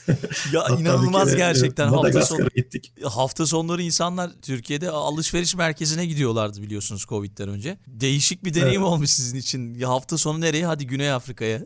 ya 0.53 0.67
inanılmaz 0.81 1.37
gerçekten. 1.37 1.89
Hafta, 1.89 2.23
son, 2.23 2.49
gittik. 2.57 2.93
hafta 3.05 3.47
sonları 3.47 3.83
insanlar 3.83 4.31
Türkiye'de 4.43 4.91
alışveriş 4.91 5.55
merkezine 5.55 6.07
gidiyorlardı 6.07 6.63
biliyorsunuz 6.63 7.07
Covid'den 7.09 7.49
önce. 7.49 7.79
Değişik 7.87 8.45
bir 8.45 8.55
deneyim 8.55 8.83
evet. 8.83 8.93
olmuş 8.93 9.11
sizin 9.11 9.39
için. 9.39 9.75
Ya 9.75 9.89
hafta 9.89 10.19
sonu 10.19 10.41
nereye? 10.41 10.67
Hadi 10.67 10.87
Güney 10.87 11.13
Afrika'ya. 11.13 11.61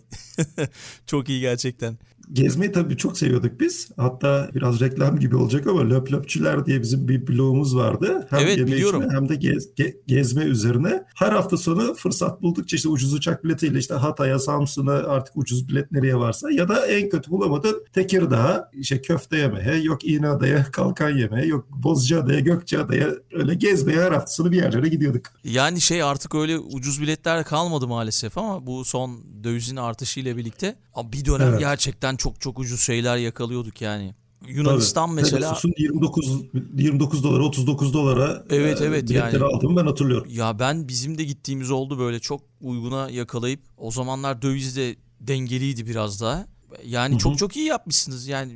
Çok 1.06 1.28
iyi 1.28 1.40
gerçekten. 1.40 1.98
Gezmeyi 2.32 2.72
tabii 2.72 2.96
çok 2.96 3.18
seviyorduk 3.18 3.60
biz. 3.60 3.90
Hatta 3.96 4.50
biraz 4.54 4.80
reklam 4.80 5.18
gibi 5.18 5.36
olacak 5.36 5.66
ama 5.66 5.80
Löp 5.80 6.12
Löpçüler 6.12 6.66
diye 6.66 6.82
bizim 6.82 7.08
bir 7.08 7.26
blogumuz 7.26 7.76
vardı. 7.76 8.26
Hem 8.30 8.40
evet 8.40 8.58
biliyorum. 8.58 9.04
hem 9.10 9.28
de 9.28 9.34
gez, 9.34 9.74
ge, 9.74 9.96
gezme 10.06 10.44
üzerine. 10.44 11.04
Her 11.14 11.32
hafta 11.32 11.56
sonu 11.56 11.94
fırsat 11.94 12.42
buldukça 12.42 12.76
işte 12.76 12.88
ucuz 12.88 13.14
uçak 13.14 13.44
biletiyle 13.44 13.78
işte 13.78 13.94
Hatay'a, 13.94 14.38
Samsun'a 14.38 14.92
artık 14.92 15.36
ucuz 15.36 15.68
bilet 15.68 15.92
nereye 15.92 16.16
varsa 16.16 16.50
ya 16.50 16.68
da 16.68 16.86
en 16.86 17.08
kötü 17.08 17.30
bulamadın 17.30 17.84
Tekirdağ, 17.92 18.70
işte 18.72 19.02
köfte 19.02 19.36
yemeye, 19.36 19.82
yok 19.82 20.04
İğneada'ya 20.04 20.64
kalkan 20.64 21.10
yemeye, 21.10 21.46
yok 21.46 21.66
Bozcaada'ya, 21.70 22.40
Gökçeada'ya 22.40 23.08
öyle 23.32 23.54
gezmeye 23.54 24.00
her 24.00 24.12
hafta 24.12 24.26
sonu 24.26 24.52
bir 24.52 24.56
yerlere 24.56 24.88
gidiyorduk. 24.88 25.26
Yani 25.44 25.80
şey 25.80 26.02
artık 26.02 26.34
öyle 26.34 26.58
ucuz 26.58 27.02
biletler 27.02 27.44
kalmadı 27.44 27.88
maalesef 27.88 28.38
ama 28.38 28.66
bu 28.66 28.84
son 28.84 29.20
dövizin 29.44 29.76
artışıyla 29.76 30.36
birlikte 30.36 30.76
bir 31.12 31.24
dönem 31.24 31.48
evet. 31.48 31.60
gerçekten 31.60 32.16
çok 32.22 32.40
çok 32.40 32.58
ucuz 32.58 32.80
şeyler 32.80 33.16
yakalıyorduk 33.16 33.82
yani. 33.82 34.14
Yunanistan 34.48 35.06
Tabii. 35.08 35.20
mesela 35.20 35.40
Pegasus'un 35.40 35.74
29 35.78 36.40
29 36.76 37.24
dolara 37.24 37.42
39 37.42 37.94
dolara 37.94 38.44
Evet 38.50 38.80
e, 38.80 38.84
evet 38.84 39.10
yani 39.10 39.38
aldım 39.38 39.76
ben 39.76 39.86
hatırlıyorum. 39.86 40.28
Ya 40.30 40.58
ben 40.58 40.88
bizim 40.88 41.18
de 41.18 41.24
gittiğimiz 41.24 41.70
oldu 41.70 41.98
böyle 41.98 42.20
çok 42.20 42.40
uyguna 42.60 43.10
yakalayıp 43.10 43.60
o 43.76 43.90
zamanlar 43.90 44.42
döviz 44.42 44.76
de 44.76 44.96
dengeliydi 45.20 45.86
biraz 45.86 46.20
daha. 46.20 46.46
Yani 46.84 47.12
Hı-hı. 47.12 47.18
çok 47.18 47.38
çok 47.38 47.56
iyi 47.56 47.66
yapmışsınız. 47.66 48.26
Yani 48.26 48.52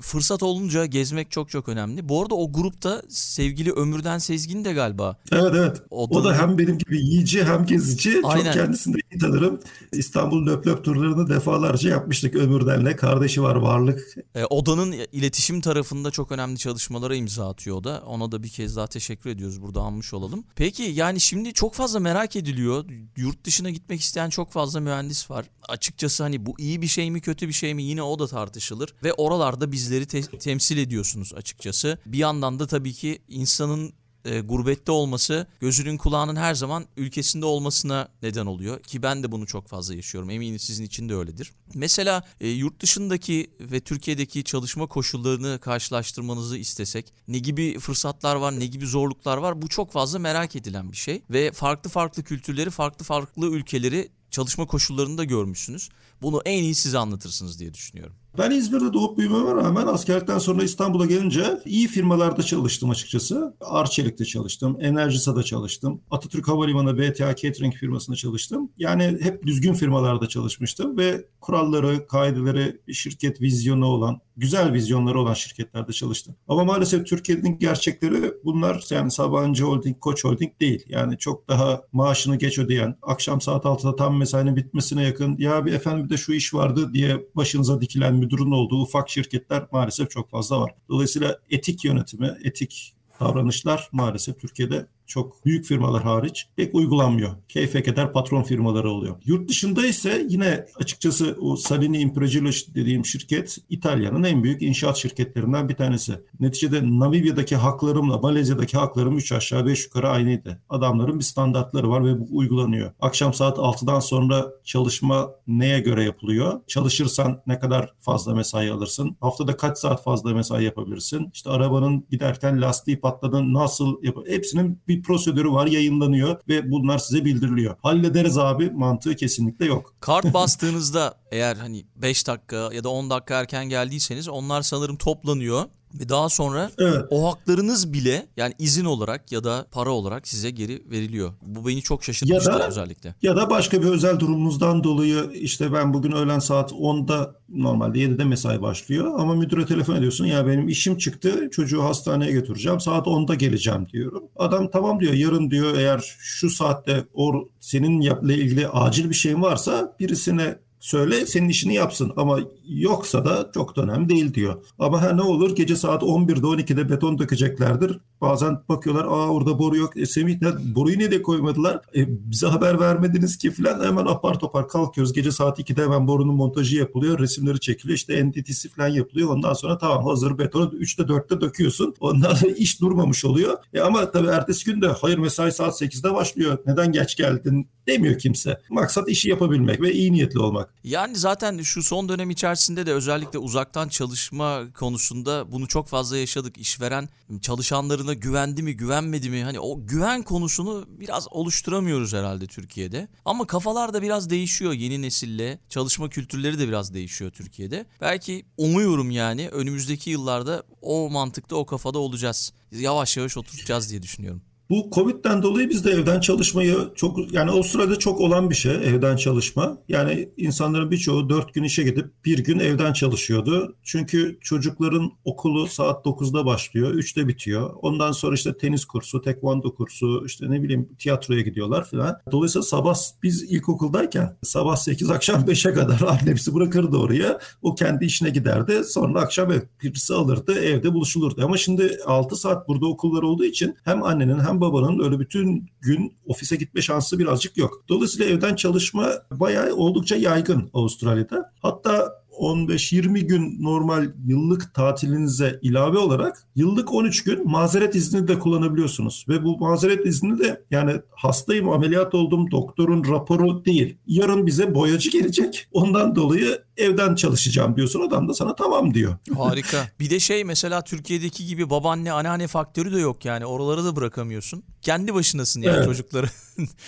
fırsat 0.00 0.42
olunca 0.42 0.86
gezmek 0.86 1.30
çok 1.30 1.50
çok 1.50 1.68
önemli. 1.68 2.08
Bu 2.08 2.22
arada 2.22 2.34
o 2.34 2.52
grupta 2.52 3.02
sevgili 3.08 3.72
Ömürden 3.72 4.18
Sezgin 4.18 4.64
de 4.64 4.72
galiba. 4.72 5.16
Evet 5.32 5.52
evet. 5.56 5.82
O 5.90 6.10
da, 6.10 6.18
o 6.18 6.24
da 6.24 6.38
hem 6.38 6.58
benim 6.58 6.78
gibi 6.78 6.96
yiyici 6.96 7.44
hem 7.44 7.66
gezici. 7.66 8.20
Aynen. 8.24 8.44
Çok 8.44 8.52
kendisini 8.52 8.94
de 8.94 8.98
iyi 9.12 9.18
tanırım. 9.18 9.60
İstanbul 9.92 10.46
löp 10.46 10.66
löp 10.66 10.84
turlarını 10.84 11.28
defalarca 11.28 11.90
yapmıştık 11.90 12.34
Ömürden'le. 12.34 12.96
Kardeşi 12.96 13.42
var 13.42 13.56
Varlık. 13.56 14.16
E, 14.34 14.44
odanın 14.44 14.92
iletişim 15.12 15.60
tarafında 15.60 16.10
çok 16.10 16.32
önemli 16.32 16.58
çalışmalara 16.58 17.14
imza 17.14 17.48
atıyor 17.48 17.76
o 17.76 17.84
da. 17.84 18.02
Ona 18.06 18.32
da 18.32 18.42
bir 18.42 18.48
kez 18.48 18.76
daha 18.76 18.86
teşekkür 18.86 19.30
ediyoruz. 19.30 19.62
Burada 19.62 19.80
anmış 19.80 20.14
olalım. 20.14 20.44
Peki 20.56 20.82
yani 20.82 21.20
şimdi 21.20 21.52
çok 21.52 21.74
fazla 21.74 22.00
merak 22.00 22.36
ediliyor. 22.36 22.84
Yurt 23.16 23.44
dışına 23.44 23.70
gitmek 23.70 24.00
isteyen 24.00 24.30
çok 24.30 24.52
fazla 24.52 24.80
mühendis 24.80 25.30
var. 25.30 25.46
Açıkçası 25.68 26.22
hani 26.22 26.46
bu 26.46 26.54
iyi 26.58 26.82
bir 26.82 26.86
şey 26.86 27.10
mi 27.10 27.20
kötü 27.20 27.48
bir 27.48 27.52
şey 27.52 27.74
mi 27.74 27.82
yine 27.82 28.02
o 28.02 28.18
da 28.18 28.26
tartışılır. 28.26 28.94
Ve 29.04 29.12
oralarda 29.12 29.72
biz 29.72 29.81
bizleri 29.82 30.06
te- 30.06 30.38
temsil 30.38 30.78
ediyorsunuz 30.78 31.34
açıkçası. 31.34 31.98
Bir 32.06 32.18
yandan 32.18 32.58
da 32.58 32.66
tabii 32.66 32.92
ki 32.92 33.18
insanın 33.28 33.92
e, 34.24 34.40
gurbette 34.40 34.92
olması 34.92 35.46
gözünün 35.60 35.96
kulağının 35.96 36.36
her 36.36 36.54
zaman 36.54 36.86
ülkesinde 36.96 37.46
olmasına 37.46 38.08
neden 38.22 38.46
oluyor 38.46 38.82
ki 38.82 39.02
ben 39.02 39.22
de 39.22 39.32
bunu 39.32 39.46
çok 39.46 39.68
fazla 39.68 39.94
yaşıyorum 39.94 40.30
eminim 40.30 40.58
sizin 40.58 40.84
için 40.84 41.08
de 41.08 41.14
öyledir. 41.14 41.52
Mesela 41.74 42.24
e, 42.40 42.48
yurt 42.48 42.80
dışındaki 42.80 43.50
ve 43.60 43.80
Türkiye'deki 43.80 44.44
çalışma 44.44 44.86
koşullarını 44.86 45.58
karşılaştırmanızı 45.58 46.58
istesek 46.58 47.12
ne 47.28 47.38
gibi 47.38 47.78
fırsatlar 47.78 48.36
var 48.36 48.60
ne 48.60 48.66
gibi 48.66 48.86
zorluklar 48.86 49.36
var 49.36 49.62
bu 49.62 49.68
çok 49.68 49.92
fazla 49.92 50.18
merak 50.18 50.56
edilen 50.56 50.92
bir 50.92 50.96
şey 50.96 51.22
ve 51.30 51.52
farklı 51.52 51.90
farklı 51.90 52.22
kültürleri 52.22 52.70
farklı 52.70 53.04
farklı 53.04 53.46
ülkeleri 53.46 54.08
çalışma 54.32 54.66
koşullarını 54.66 55.18
da 55.18 55.24
görmüşsünüz. 55.24 55.88
Bunu 56.22 56.40
en 56.44 56.62
iyi 56.62 56.74
siz 56.74 56.94
anlatırsınız 56.94 57.60
diye 57.60 57.74
düşünüyorum. 57.74 58.14
Ben 58.38 58.50
İzmir'de 58.50 58.92
doğup 58.92 59.18
büyümeme 59.18 59.54
rağmen 59.54 59.86
askerlikten 59.86 60.38
sonra 60.38 60.62
İstanbul'a 60.62 61.06
gelince 61.06 61.60
iyi 61.64 61.88
firmalarda 61.88 62.42
çalıştım 62.42 62.90
açıkçası. 62.90 63.56
Arçelik'te 63.60 64.24
çalıştım, 64.24 64.76
Enerjisa'da 64.80 65.42
çalıştım, 65.42 66.00
Atatürk 66.10 66.48
Havalimanı 66.48 66.98
BTA 66.98 67.36
Catering 67.36 67.74
firmasında 67.74 68.16
çalıştım. 68.16 68.70
Yani 68.78 69.18
hep 69.20 69.46
düzgün 69.46 69.74
firmalarda 69.74 70.28
çalışmıştım 70.28 70.98
ve 70.98 71.26
kuralları, 71.40 72.06
kaideleri, 72.06 72.80
şirket 72.92 73.40
vizyonu 73.40 73.86
olan, 73.86 74.20
güzel 74.36 74.72
vizyonları 74.72 75.20
olan 75.20 75.34
şirketlerde 75.34 75.92
çalıştım. 75.92 76.34
Ama 76.48 76.64
maalesef 76.64 77.06
Türkiye'nin 77.06 77.58
gerçekleri 77.58 78.32
bunlar 78.44 78.84
yani 78.90 79.10
Sabancı 79.10 79.64
Holding, 79.64 79.98
Koç 79.98 80.24
Holding 80.24 80.60
değil. 80.60 80.84
Yani 80.88 81.18
çok 81.18 81.48
daha 81.48 81.82
maaşını 81.92 82.36
geç 82.36 82.58
ödeyen, 82.58 82.96
akşam 83.02 83.40
saat 83.40 83.64
6'da 83.64 83.96
tam 83.96 84.18
mesainin 84.18 84.56
bitmesine 84.56 85.04
yakın 85.04 85.36
ya 85.38 85.66
bir 85.66 85.72
efendim 85.72 86.04
bir 86.04 86.10
de 86.10 86.16
şu 86.16 86.32
iş 86.32 86.54
vardı 86.54 86.90
diye 86.92 87.26
başınıza 87.34 87.80
dikilen 87.80 88.14
müdürün 88.14 88.50
olduğu 88.50 88.82
ufak 88.82 89.08
şirketler 89.08 89.66
maalesef 89.72 90.10
çok 90.10 90.30
fazla 90.30 90.60
var. 90.60 90.74
Dolayısıyla 90.88 91.38
etik 91.50 91.84
yönetimi, 91.84 92.36
etik 92.44 92.94
davranışlar 93.20 93.88
maalesef 93.92 94.40
Türkiye'de 94.40 94.86
çok 95.06 95.44
büyük 95.44 95.64
firmalar 95.64 96.02
hariç 96.02 96.48
pek 96.56 96.74
uygulanmıyor. 96.74 97.30
Keyfe 97.48 97.82
patron 98.12 98.42
firmaları 98.42 98.90
oluyor. 98.90 99.16
Yurt 99.24 99.48
dışında 99.48 99.86
ise 99.86 100.26
yine 100.28 100.66
açıkçası 100.76 101.36
o 101.40 101.56
Salini 101.56 101.98
Impregilo 101.98 102.50
dediğim 102.74 103.04
şirket 103.04 103.58
İtalya'nın 103.68 104.24
en 104.24 104.42
büyük 104.42 104.62
inşaat 104.62 104.96
şirketlerinden 104.96 105.68
bir 105.68 105.74
tanesi. 105.74 106.12
Neticede 106.40 106.98
Namibya'daki 106.98 107.56
haklarımla 107.56 108.18
Malezya'daki 108.18 108.76
haklarım 108.76 109.16
3 109.16 109.32
aşağı 109.32 109.66
5 109.66 109.84
yukarı 109.84 110.08
aynıydı. 110.08 110.62
Adamların 110.68 111.18
bir 111.18 111.24
standartları 111.24 111.90
var 111.90 112.04
ve 112.04 112.20
bu 112.20 112.26
uygulanıyor. 112.30 112.92
Akşam 113.00 113.34
saat 113.34 113.58
6'dan 113.58 114.00
sonra 114.00 114.46
çalışma 114.64 115.30
neye 115.46 115.80
göre 115.80 116.04
yapılıyor? 116.04 116.60
Çalışırsan 116.66 117.42
ne 117.46 117.58
kadar 117.58 117.94
fazla 117.98 118.34
mesai 118.34 118.70
alırsın? 118.70 119.16
Haftada 119.20 119.56
kaç 119.56 119.78
saat 119.78 120.04
fazla 120.04 120.34
mesai 120.34 120.64
yapabilirsin? 120.64 121.30
İşte 121.34 121.50
arabanın 121.50 122.06
giderken 122.10 122.62
lastiği 122.62 123.00
patladı 123.00 123.52
nasıl 123.52 124.02
yap? 124.02 124.16
Hepsinin 124.28 124.80
bir 124.88 124.91
prosedürü 125.00 125.50
var 125.50 125.66
yayınlanıyor 125.66 126.40
ve 126.48 126.70
bunlar 126.70 126.98
size 126.98 127.24
bildiriliyor. 127.24 127.76
Hallederiz 127.82 128.38
abi 128.38 128.70
mantığı 128.70 129.16
kesinlikle 129.16 129.66
yok. 129.66 129.94
Kart 130.00 130.24
bastığınızda 130.34 131.14
eğer 131.30 131.56
hani 131.56 131.84
5 131.96 132.26
dakika 132.26 132.70
ya 132.72 132.84
da 132.84 132.88
10 132.88 133.10
dakika 133.10 133.40
erken 133.40 133.68
geldiyseniz 133.68 134.28
onlar 134.28 134.62
sanırım 134.62 134.96
toplanıyor 134.96 135.64
ve 136.00 136.08
daha 136.08 136.28
sonra 136.28 136.70
evet. 136.78 137.04
o 137.10 137.30
haklarınız 137.30 137.92
bile 137.92 138.26
yani 138.36 138.54
izin 138.58 138.84
olarak 138.84 139.32
ya 139.32 139.44
da 139.44 139.66
para 139.70 139.90
olarak 139.90 140.28
size 140.28 140.50
geri 140.50 140.82
veriliyor. 140.90 141.32
Bu 141.46 141.68
beni 141.68 141.82
çok 141.82 142.04
şaşırtmıştı 142.04 142.50
ya 142.50 142.58
da, 142.58 142.68
özellikle. 142.68 143.14
Ya 143.22 143.36
da 143.36 143.50
başka 143.50 143.82
bir 143.82 143.86
özel 143.86 144.20
durumunuzdan 144.20 144.84
dolayı 144.84 145.30
işte 145.32 145.72
ben 145.72 145.94
bugün 145.94 146.12
öğlen 146.12 146.38
saat 146.38 146.72
10'da 146.72 147.34
normalde 147.48 147.98
7'de 147.98 148.24
mesai 148.24 148.62
başlıyor 148.62 149.20
ama 149.20 149.34
müdüre 149.34 149.66
telefon 149.66 149.96
ediyorsun 149.96 150.26
ya 150.26 150.46
benim 150.46 150.68
işim 150.68 150.98
çıktı 150.98 151.48
çocuğu 151.52 151.84
hastaneye 151.84 152.32
götüreceğim 152.32 152.80
saat 152.80 153.06
10'da 153.06 153.34
geleceğim 153.34 153.86
diyorum. 153.92 154.24
Adam 154.36 154.70
tamam 154.70 155.00
diyor 155.00 155.12
yarın 155.12 155.50
diyor 155.50 155.78
eğer 155.78 156.16
şu 156.18 156.50
saatte 156.50 157.04
or 157.14 157.34
senin 157.60 158.00
ile 158.00 158.34
ilgili 158.34 158.68
acil 158.68 159.10
bir 159.10 159.14
şeyin 159.14 159.42
varsa 159.42 159.96
birisine 160.00 160.58
söyle 160.82 161.26
senin 161.26 161.48
işini 161.48 161.74
yapsın 161.74 162.12
ama 162.16 162.40
yoksa 162.68 163.24
da 163.24 163.50
çok 163.54 163.76
da 163.76 163.82
önemli 163.82 164.08
değil 164.08 164.34
diyor. 164.34 164.64
Ama 164.78 165.02
ha 165.02 165.12
ne 165.12 165.22
olur 165.22 165.56
gece 165.56 165.76
saat 165.76 166.02
11'de 166.02 166.46
12'de 166.46 166.90
beton 166.90 167.18
dökeceklerdir. 167.18 167.98
Bazen 168.20 168.58
bakıyorlar 168.68 169.04
aa 169.04 169.28
orada 169.28 169.58
boru 169.58 169.76
yok. 169.76 169.96
E, 169.96 170.06
Semih 170.06 170.40
ne, 170.42 170.74
boruyu 170.74 170.98
niye 170.98 171.10
de 171.10 171.22
koymadılar? 171.22 171.80
E, 171.96 172.30
bize 172.30 172.46
haber 172.46 172.80
vermediniz 172.80 173.36
ki 173.36 173.50
falan 173.50 173.84
hemen 173.84 174.06
apar 174.06 174.38
topar 174.38 174.68
kalkıyoruz. 174.68 175.12
Gece 175.12 175.32
saat 175.32 175.58
2'de 175.58 175.82
hemen 175.82 176.08
borunun 176.08 176.34
montajı 176.34 176.76
yapılıyor. 176.76 177.18
Resimleri 177.18 177.60
çekiliyor. 177.60 177.96
işte 177.96 178.14
entitisi 178.14 178.68
falan 178.68 178.88
yapılıyor. 178.88 179.28
Ondan 179.30 179.52
sonra 179.52 179.78
tamam 179.78 180.04
hazır 180.04 180.38
betonu 180.38 180.64
3'te 180.64 181.02
4'te 181.02 181.40
döküyorsun. 181.40 181.94
Ondan 182.00 182.34
sonra 182.34 182.52
iş 182.52 182.80
durmamış 182.80 183.24
oluyor. 183.24 183.56
E, 183.74 183.80
ama 183.80 184.10
tabii 184.10 184.28
ertesi 184.28 184.64
gün 184.64 184.82
de 184.82 184.86
hayır 184.86 185.18
mesai 185.18 185.52
saat 185.52 185.82
8'de 185.82 186.14
başlıyor. 186.14 186.58
Neden 186.66 186.92
geç 186.92 187.16
geldin 187.16 187.68
demiyor 187.86 188.18
kimse. 188.18 188.60
Maksat 188.70 189.08
işi 189.08 189.28
yapabilmek 189.28 189.80
ve 189.80 189.92
iyi 189.92 190.12
niyetli 190.12 190.38
olmak. 190.38 190.74
Yani 190.84 191.16
zaten 191.16 191.62
şu 191.62 191.82
son 191.82 192.08
dönem 192.08 192.30
içerisinde 192.30 192.86
de 192.86 192.92
özellikle 192.92 193.38
uzaktan 193.38 193.88
çalışma 193.88 194.72
konusunda 194.74 195.52
bunu 195.52 195.68
çok 195.68 195.88
fazla 195.88 196.16
yaşadık. 196.16 196.58
İşveren 196.58 197.08
çalışanlarına 197.40 198.14
güvendi 198.14 198.62
mi 198.62 198.76
güvenmedi 198.76 199.30
mi 199.30 199.44
hani 199.44 199.60
o 199.60 199.86
güven 199.86 200.22
konusunu 200.22 200.86
biraz 200.88 201.32
oluşturamıyoruz 201.32 202.12
herhalde 202.12 202.46
Türkiye'de. 202.46 203.08
Ama 203.24 203.46
kafalar 203.46 203.94
da 203.94 204.02
biraz 204.02 204.30
değişiyor 204.30 204.72
yeni 204.72 205.02
nesille. 205.02 205.58
Çalışma 205.68 206.08
kültürleri 206.08 206.58
de 206.58 206.68
biraz 206.68 206.94
değişiyor 206.94 207.30
Türkiye'de. 207.30 207.86
Belki 208.00 208.46
umuyorum 208.56 209.10
yani 209.10 209.48
önümüzdeki 209.48 210.10
yıllarda 210.10 210.62
o 210.82 211.10
mantıkta 211.10 211.56
o 211.56 211.66
kafada 211.66 211.98
olacağız. 211.98 212.52
Yavaş 212.72 213.16
yavaş 213.16 213.36
oturacağız 213.36 213.90
diye 213.90 214.02
düşünüyorum. 214.02 214.42
Bu 214.72 214.90
Covid'den 214.92 215.42
dolayı 215.42 215.68
biz 215.70 215.84
de 215.84 215.90
evden 215.90 216.20
çalışmayı 216.20 216.76
çok 216.94 217.32
yani 217.32 217.50
Avustralya'da 217.50 217.98
çok 217.98 218.20
olan 218.20 218.50
bir 218.50 218.54
şey 218.54 218.72
evden 218.72 219.16
çalışma. 219.16 219.78
Yani 219.88 220.28
insanların 220.36 220.90
birçoğu 220.90 221.28
dört 221.28 221.54
gün 221.54 221.62
işe 221.62 221.82
gidip 221.82 222.24
bir 222.24 222.38
gün 222.38 222.58
evden 222.58 222.92
çalışıyordu. 222.92 223.76
Çünkü 223.82 224.38
çocukların 224.40 225.12
okulu 225.24 225.66
saat 225.66 226.06
9'da 226.06 226.46
başlıyor, 226.46 226.94
3'te 226.94 227.28
bitiyor. 227.28 227.70
Ondan 227.82 228.12
sonra 228.12 228.34
işte 228.34 228.56
tenis 228.56 228.84
kursu, 228.84 229.22
tekvando 229.22 229.74
kursu, 229.74 230.22
işte 230.26 230.50
ne 230.50 230.62
bileyim 230.62 230.88
tiyatroya 230.98 231.40
gidiyorlar 231.40 231.84
falan. 231.84 232.16
Dolayısıyla 232.30 232.62
sabah 232.62 232.94
biz 233.22 233.42
ilkokuldayken 233.42 234.36
sabah 234.42 234.76
8 234.76 235.10
akşam 235.10 235.42
5'e 235.42 235.74
kadar 235.74 236.00
annem 236.08 236.34
bizi 236.34 236.54
bırakırdı 236.54 236.96
oraya. 236.96 237.38
O 237.62 237.74
kendi 237.74 238.04
işine 238.04 238.30
giderdi. 238.30 238.84
Sonra 238.84 239.20
akşam 239.20 239.52
birisi 239.82 240.14
alırdı, 240.14 240.54
evde 240.54 240.94
buluşulurdu. 240.94 241.44
Ama 241.44 241.56
şimdi 241.56 241.98
6 242.06 242.36
saat 242.36 242.68
burada 242.68 242.86
okullar 242.86 243.22
olduğu 243.22 243.44
için 243.44 243.74
hem 243.84 244.02
annenin 244.02 244.40
hem 244.40 244.61
babanın 244.62 245.04
öyle 245.04 245.20
bütün 245.20 245.70
gün 245.80 246.16
ofise 246.26 246.56
gitme 246.56 246.82
şansı 246.82 247.18
birazcık 247.18 247.56
yok. 247.56 247.84
Dolayısıyla 247.88 248.26
evden 248.26 248.54
çalışma 248.54 249.08
bayağı 249.30 249.74
oldukça 249.74 250.16
yaygın 250.16 250.70
Avustralya'da. 250.74 251.52
Hatta 251.62 252.21
15-20 252.40 253.20
gün 253.20 253.62
normal 253.62 254.10
yıllık 254.26 254.74
tatilinize 254.74 255.58
ilave 255.62 255.98
olarak 255.98 256.42
yıllık 256.54 256.92
13 256.94 257.24
gün 257.24 257.50
mazeret 257.50 257.94
izni 257.94 258.28
de 258.28 258.38
kullanabiliyorsunuz. 258.38 259.26
Ve 259.28 259.44
bu 259.44 259.58
mazeret 259.58 260.06
izni 260.06 260.38
de 260.38 260.64
yani 260.70 260.92
hastayım 261.10 261.68
ameliyat 261.68 262.14
oldum 262.14 262.50
doktorun 262.50 263.04
raporu 263.08 263.64
değil. 263.64 263.96
Yarın 264.06 264.46
bize 264.46 264.74
boyacı 264.74 265.10
gelecek. 265.10 265.68
Ondan 265.72 266.16
dolayı 266.16 266.62
evden 266.76 267.14
çalışacağım 267.14 267.76
diyorsun 267.76 268.00
adam 268.08 268.28
da 268.28 268.34
sana 268.34 268.54
tamam 268.54 268.94
diyor. 268.94 269.16
Harika. 269.36 269.78
Bir 270.00 270.10
de 270.10 270.20
şey 270.20 270.44
mesela 270.44 270.84
Türkiye'deki 270.84 271.46
gibi 271.46 271.70
babaanne 271.70 272.12
anneanne 272.12 272.46
faktörü 272.46 272.92
de 272.92 272.98
yok 272.98 273.24
yani 273.24 273.46
oraları 273.46 273.84
da 273.84 273.96
bırakamıyorsun. 273.96 274.62
Kendi 274.82 275.14
başınasın 275.14 275.62
yani 275.62 275.76
Evet. 275.76 275.86
çocukları. 275.86 276.26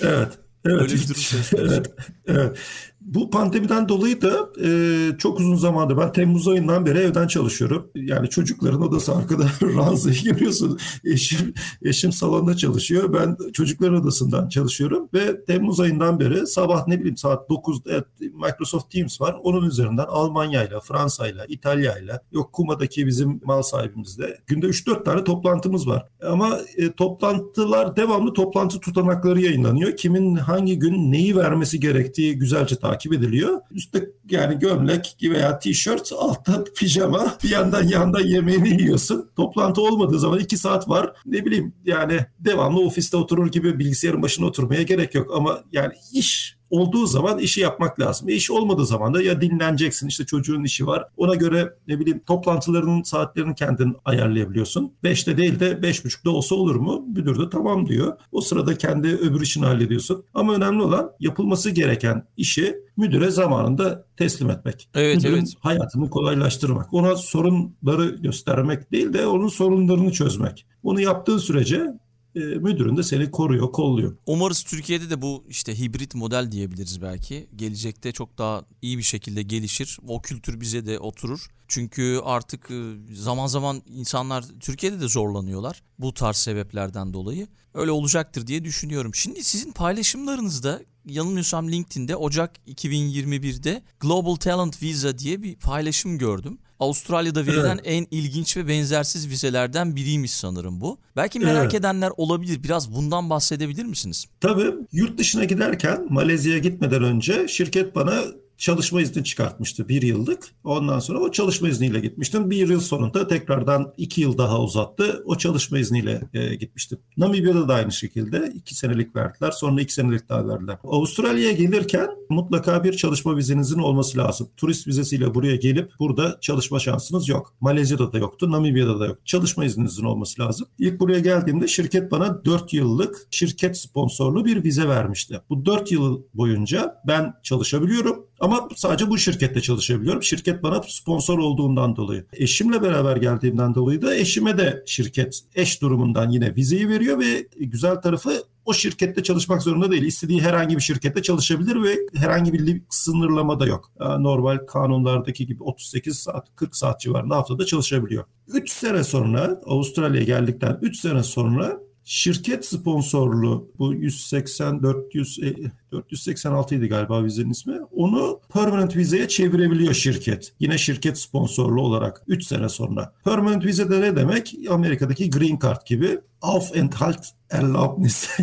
Evet. 0.01 0.39
Evet. 0.65 0.81
Öyle 0.81 0.95
bir 0.95 1.09
durum 1.09 1.23
evet, 1.59 1.91
evet. 2.27 2.59
Bu 3.05 3.31
pandemiden 3.31 3.89
dolayı 3.89 4.23
da 4.23 4.49
e, 4.65 5.19
çok 5.19 5.41
uzun 5.41 5.57
zamandır 5.57 5.97
ben 5.97 6.13
Temmuz 6.13 6.49
ayından 6.49 6.87
beri 6.87 6.99
evden 6.99 7.27
çalışıyorum. 7.27 7.91
Yani 7.95 8.31
çocukların 8.31 8.83
odası 8.83 9.15
arkada 9.15 9.45
ranzayı 9.63 10.23
görüyorsun. 10.23 10.79
Eşim, 11.05 11.55
eşim 11.83 12.13
salonda 12.13 12.57
çalışıyor. 12.57 13.13
Ben 13.13 13.37
çocukların 13.53 14.01
odasından 14.01 14.49
çalışıyorum. 14.49 15.09
Ve 15.15 15.45
Temmuz 15.45 15.81
ayından 15.81 16.21
beri 16.21 16.47
sabah 16.47 16.87
ne 16.87 16.99
bileyim 16.99 17.17
saat 17.17 17.51
9'da 17.51 17.93
evet, 17.93 18.05
Microsoft 18.21 18.91
Teams 18.91 19.21
var. 19.21 19.37
Onun 19.43 19.69
üzerinden 19.69 20.07
Almanya'yla, 20.09 20.81
Fransa'yla, 20.81 21.45
İtalya'yla 21.49 22.21
yok 22.33 22.53
Kuma'daki 22.53 23.07
bizim 23.07 23.41
mal 23.45 23.63
sahibimizle 23.63 24.39
günde 24.47 24.67
3-4 24.67 25.05
tane 25.05 25.25
toplantımız 25.25 25.89
var. 25.89 26.09
Ama 26.27 26.59
e, 26.77 26.93
toplantılar 26.93 27.97
devamlı 27.97 28.33
toplantı 28.33 28.81
tutanakları 28.81 29.41
yayınlanıyor. 29.41 29.97
Kimin 29.97 30.37
hangi 30.37 30.79
gün 30.79 31.13
neyi 31.13 31.37
vermesi 31.37 31.81
gerektiği 31.81 32.39
güzelce 32.39 32.77
takip 32.77 32.94
ediliyor. 33.13 33.61
Üstte 33.71 34.11
yani 34.31 34.59
gömlek 34.59 35.17
veya 35.23 35.59
tişört, 35.59 36.13
altta 36.19 36.65
pijama, 36.77 37.37
bir 37.45 37.51
yandan 37.51 37.83
yandan 37.83 38.25
yemeğini 38.27 38.83
yiyorsun. 38.83 39.31
Toplantı 39.37 39.81
olmadığı 39.81 40.19
zaman 40.19 40.39
iki 40.39 40.57
saat 40.57 40.89
var. 40.89 41.13
Ne 41.27 41.45
bileyim 41.45 41.75
yani 41.85 42.21
devamlı 42.39 42.81
ofiste 42.81 43.17
oturur 43.17 43.51
gibi 43.51 43.79
bilgisayarın 43.79 44.23
başına 44.23 44.47
oturmaya 44.47 44.83
gerek 44.83 45.15
yok. 45.15 45.31
Ama 45.35 45.65
yani 45.73 45.93
iş 46.13 46.54
olduğu 46.75 47.07
zaman 47.07 47.39
işi 47.39 47.61
yapmak 47.61 48.01
lazım. 48.01 48.29
E 48.29 48.33
iş 48.33 48.51
olmadığı 48.51 48.87
zaman 48.87 49.15
da 49.15 49.23
ya 49.23 49.41
dinleneceksin 49.41 50.09
işte 50.09 50.25
çocuğun 50.27 50.65
işi 50.65 50.87
var. 50.87 51.05
Ona 51.17 51.35
göre 51.35 51.75
ne 51.89 52.01
bileyim 52.01 52.21
toplantılarının 52.27 53.03
saatlerini 53.03 53.55
kendin 53.55 53.97
ayarlayabiliyorsun. 54.05 54.93
5'te 55.05 55.37
değil 55.37 55.61
de 55.61 55.73
5.30'da 55.73 56.31
olsa 56.31 56.55
olur 56.55 56.77
mu? 56.77 57.05
Müdür 57.17 57.47
de 57.47 57.51
tamam 57.51 57.89
diyor. 57.89 58.13
O 58.33 58.41
sırada 58.41 58.79
kendi 58.79 59.09
öbür 59.09 59.41
işini 59.41 59.65
hallediyorsun. 59.65 60.25
Ama 60.35 60.55
önemli 60.55 60.83
olan 60.83 61.11
yapılması 61.21 61.71
gereken 61.71 62.23
işi 62.37 62.77
müdüre 62.97 63.31
zamanında 63.31 64.07
teslim 64.17 64.51
etmek. 64.51 64.89
Evet, 64.95 65.17
Müdürün 65.17 65.37
evet. 65.39 65.55
hayatını 65.61 66.11
kolaylaştırmak. 66.11 66.95
Ona 66.95 67.17
sorunları 67.17 68.07
göstermek 68.09 68.93
değil 68.93 69.13
de 69.13 69.27
onun 69.27 69.49
sorunlarını 69.49 70.13
çözmek. 70.13 70.67
Bunu 70.85 71.01
yaptığın 71.01 71.39
sürece 71.39 71.87
e, 72.35 72.41
müdürün 72.41 72.97
de 72.97 73.03
seni 73.03 73.31
koruyor, 73.31 73.73
kolluyor. 73.73 74.17
Umarız 74.27 74.63
Türkiye'de 74.63 75.11
de 75.11 75.23
bu 75.23 75.45
işte 75.49 75.79
hibrit 75.79 76.15
model 76.15 76.53
diyebiliriz 76.53 77.03
belki. 77.03 77.49
Gelecekte 77.57 78.13
çok 78.13 78.39
daha 78.39 78.65
iyi 78.83 78.99
bir 78.99 79.03
şekilde 79.03 79.43
gelişir. 79.43 79.99
O 80.09 80.23
kültür 80.23 80.61
bize 80.61 80.87
de 80.87 80.99
oturur. 80.99 81.47
Çünkü 81.69 82.21
artık 82.25 82.71
e, 82.71 83.15
zaman 83.15 83.47
zaman 83.47 83.83
insanlar 83.87 84.45
Türkiye'de 84.61 85.01
de 85.01 85.09
zorlanıyorlar 85.09 85.83
bu 85.99 86.15
tarz 86.15 86.37
sebeplerden 86.37 87.13
dolayı. 87.13 87.47
Öyle 87.75 87.91
olacaktır 87.91 88.47
diye 88.47 88.65
düşünüyorum. 88.65 89.15
Şimdi 89.15 89.45
sizin 89.45 89.73
paylaşımlarınızda 89.73 90.81
yanılmıyorsam 91.07 91.73
LinkedIn'de 91.73 92.17
Ocak 92.17 92.51
2021'de 92.69 93.83
Global 94.01 94.35
Talent 94.35 94.83
Visa 94.83 95.19
diye 95.19 95.43
bir 95.43 95.55
paylaşım 95.57 96.19
gördüm. 96.19 96.59
Avustralya'da 96.81 97.47
verilen 97.47 97.81
en 97.85 98.07
ilginç 98.11 98.57
ve 98.57 98.69
benzersiz 98.69 99.29
vizelerden 99.29 99.97
biriymiş 99.97 100.31
sanırım 100.31 100.81
bu. 100.81 100.99
Belki 101.17 101.39
merak 101.41 101.63
Evet. 101.65 101.75
edenler 101.75 102.13
olabilir. 102.17 102.63
Biraz 102.63 102.95
bundan 102.95 103.31
bahsedebilir 103.31 103.85
misiniz? 103.85 104.27
Tabii 104.41 104.75
yurt 104.93 105.19
dışına 105.19 105.45
giderken 105.45 106.07
Malezya'ya 106.11 106.59
gitmeden 106.59 107.03
önce 107.03 107.49
şirket 107.49 107.95
bana 107.95 108.23
çalışma 108.59 109.01
izni 109.01 109.25
çıkartmıştı 109.25 109.89
bir 109.89 110.03
yıllık. 110.03 110.45
Ondan 110.65 110.99
sonra 110.99 111.19
o 111.19 111.31
çalışma 111.31 111.69
izniyle 111.69 112.01
gitmiştim. 112.01 112.51
Bir 112.51 112.69
yıl 112.69 112.81
sonunda 112.81 113.29
tekrardan 113.29 113.93
iki 113.97 114.21
yıl 114.21 114.39
daha 114.39 114.61
uzattı. 114.61 115.23
O 115.27 115.37
çalışma 115.39 115.79
izniyle 115.79 116.21
e, 116.35 116.55
gitmiştim. 116.55 116.99
Namibya'da 117.17 117.69
da 117.69 117.75
aynı 117.75 117.93
şekilde 117.93 118.53
iki 118.55 118.75
senelik 118.75 119.17
verdiler. 119.17 119.51
Sonra 119.51 119.81
iki 119.81 119.95
senelik 119.95 120.29
daha 120.29 120.49
verdiler. 120.49 120.79
Avustralya'ya 120.85 121.53
gelirken 121.53 122.09
mutlaka 122.29 122.85
bir 122.85 122.93
çalışma 122.93 123.37
vizenizin 123.37 123.79
olması 123.79 124.19
lazım. 124.19 124.49
Turist 124.57 124.87
vizesiyle 124.87 125.35
buraya 125.35 125.57
gelip 125.57 125.91
burada 125.99 126.39
çalışma 126.41 126.79
şansınız 126.79 127.29
yok. 127.29 127.55
Malezya'da 127.61 128.13
da 128.13 128.19
yoktu, 128.19 128.51
Namibya'da 128.51 129.01
da 129.01 129.07
yok. 129.07 129.19
Çalışma 129.25 129.65
izninizin 129.65 130.05
olması 130.05 130.43
lazım. 130.43 130.67
İlk 130.79 131.01
buraya 131.01 131.21
geldiğimde 131.21 131.69
şirket 131.69 132.11
bana 132.11 132.45
4 132.45 132.73
yıllık 132.73 133.27
şirket 133.31 133.79
sponsorlu 133.79 134.45
bir 134.45 134.65
vize 134.65 134.89
vermişti. 134.89 135.41
Bu 135.51 135.67
4 135.67 135.93
yıl 135.93 136.23
boyunca 136.35 137.03
ben 137.07 137.35
çalışabiliyorum 137.43 138.27
ama 138.45 138.69
sadece 138.77 139.11
bu 139.11 139.19
şirkette 139.19 139.61
çalışabiliyorum. 139.61 140.23
Şirket 140.23 140.63
bana 140.63 140.83
sponsor 140.89 141.39
olduğundan 141.39 141.97
dolayı. 141.97 142.27
Eşimle 142.33 142.83
beraber 142.83 143.17
geldiğimden 143.17 143.75
dolayı 143.75 144.03
da 144.03 144.17
eşime 144.17 144.59
de 144.59 144.83
şirket 144.87 145.41
eş 145.55 145.83
durumundan 145.83 146.31
yine 146.31 146.57
vizeyi 146.57 146.89
veriyor 146.89 147.19
ve 147.19 147.49
güzel 147.61 147.97
tarafı 147.97 148.43
o 148.65 148.75
şirkette 148.75 149.23
çalışmak 149.23 149.63
zorunda 149.63 149.91
değil. 149.91 150.03
İstediği 150.03 150.43
herhangi 150.43 150.77
bir 150.77 150.81
şirkette 150.81 151.23
çalışabilir 151.23 151.83
ve 151.83 151.99
herhangi 152.15 152.53
bir 152.53 152.83
sınırlama 152.91 153.61
da 153.61 153.67
yok. 153.67 153.93
Ee, 154.01 154.05
Normal 154.05 154.59
kanunlardaki 154.67 155.47
gibi 155.47 155.63
38 155.63 156.19
saat, 156.19 156.57
40 156.57 156.77
saat 156.77 157.01
civarında 157.01 157.37
haftada 157.37 157.67
çalışabiliyor. 157.67 158.25
3 158.49 158.71
sene 158.71 159.05
sonra 159.05 159.61
Avustralya'ya 159.67 160.25
geldikten 160.27 160.79
3 160.83 161.01
sene 161.01 161.23
sonra 161.23 161.84
şirket 162.05 162.67
sponsorlu 162.67 163.69
bu 163.79 163.95
180 163.95 164.83
400 164.83 165.39
e, 165.43 165.55
486 165.93 166.75
idi 166.75 166.89
galiba 166.89 167.25
vizenin 167.25 167.51
ismi. 167.51 167.75
Onu 167.93 168.41
permanent 168.53 168.97
vizeye 168.97 169.29
çevirebiliyor 169.29 169.95
şirket. 169.95 170.53
Yine 170.61 170.79
şirket 170.79 171.21
sponsorlu 171.21 171.81
olarak 171.83 172.23
3 172.27 172.47
sene 172.47 172.69
sonra. 172.69 173.13
Permanent 173.25 173.65
vize 173.65 173.91
de 173.91 174.01
ne 174.01 174.17
demek? 174.17 174.55
Amerika'daki 174.71 175.31
green 175.31 175.59
card 175.63 175.87
gibi 175.87 176.19
Aufenthalt 176.43 177.27
Erlaubnis. 177.51 178.29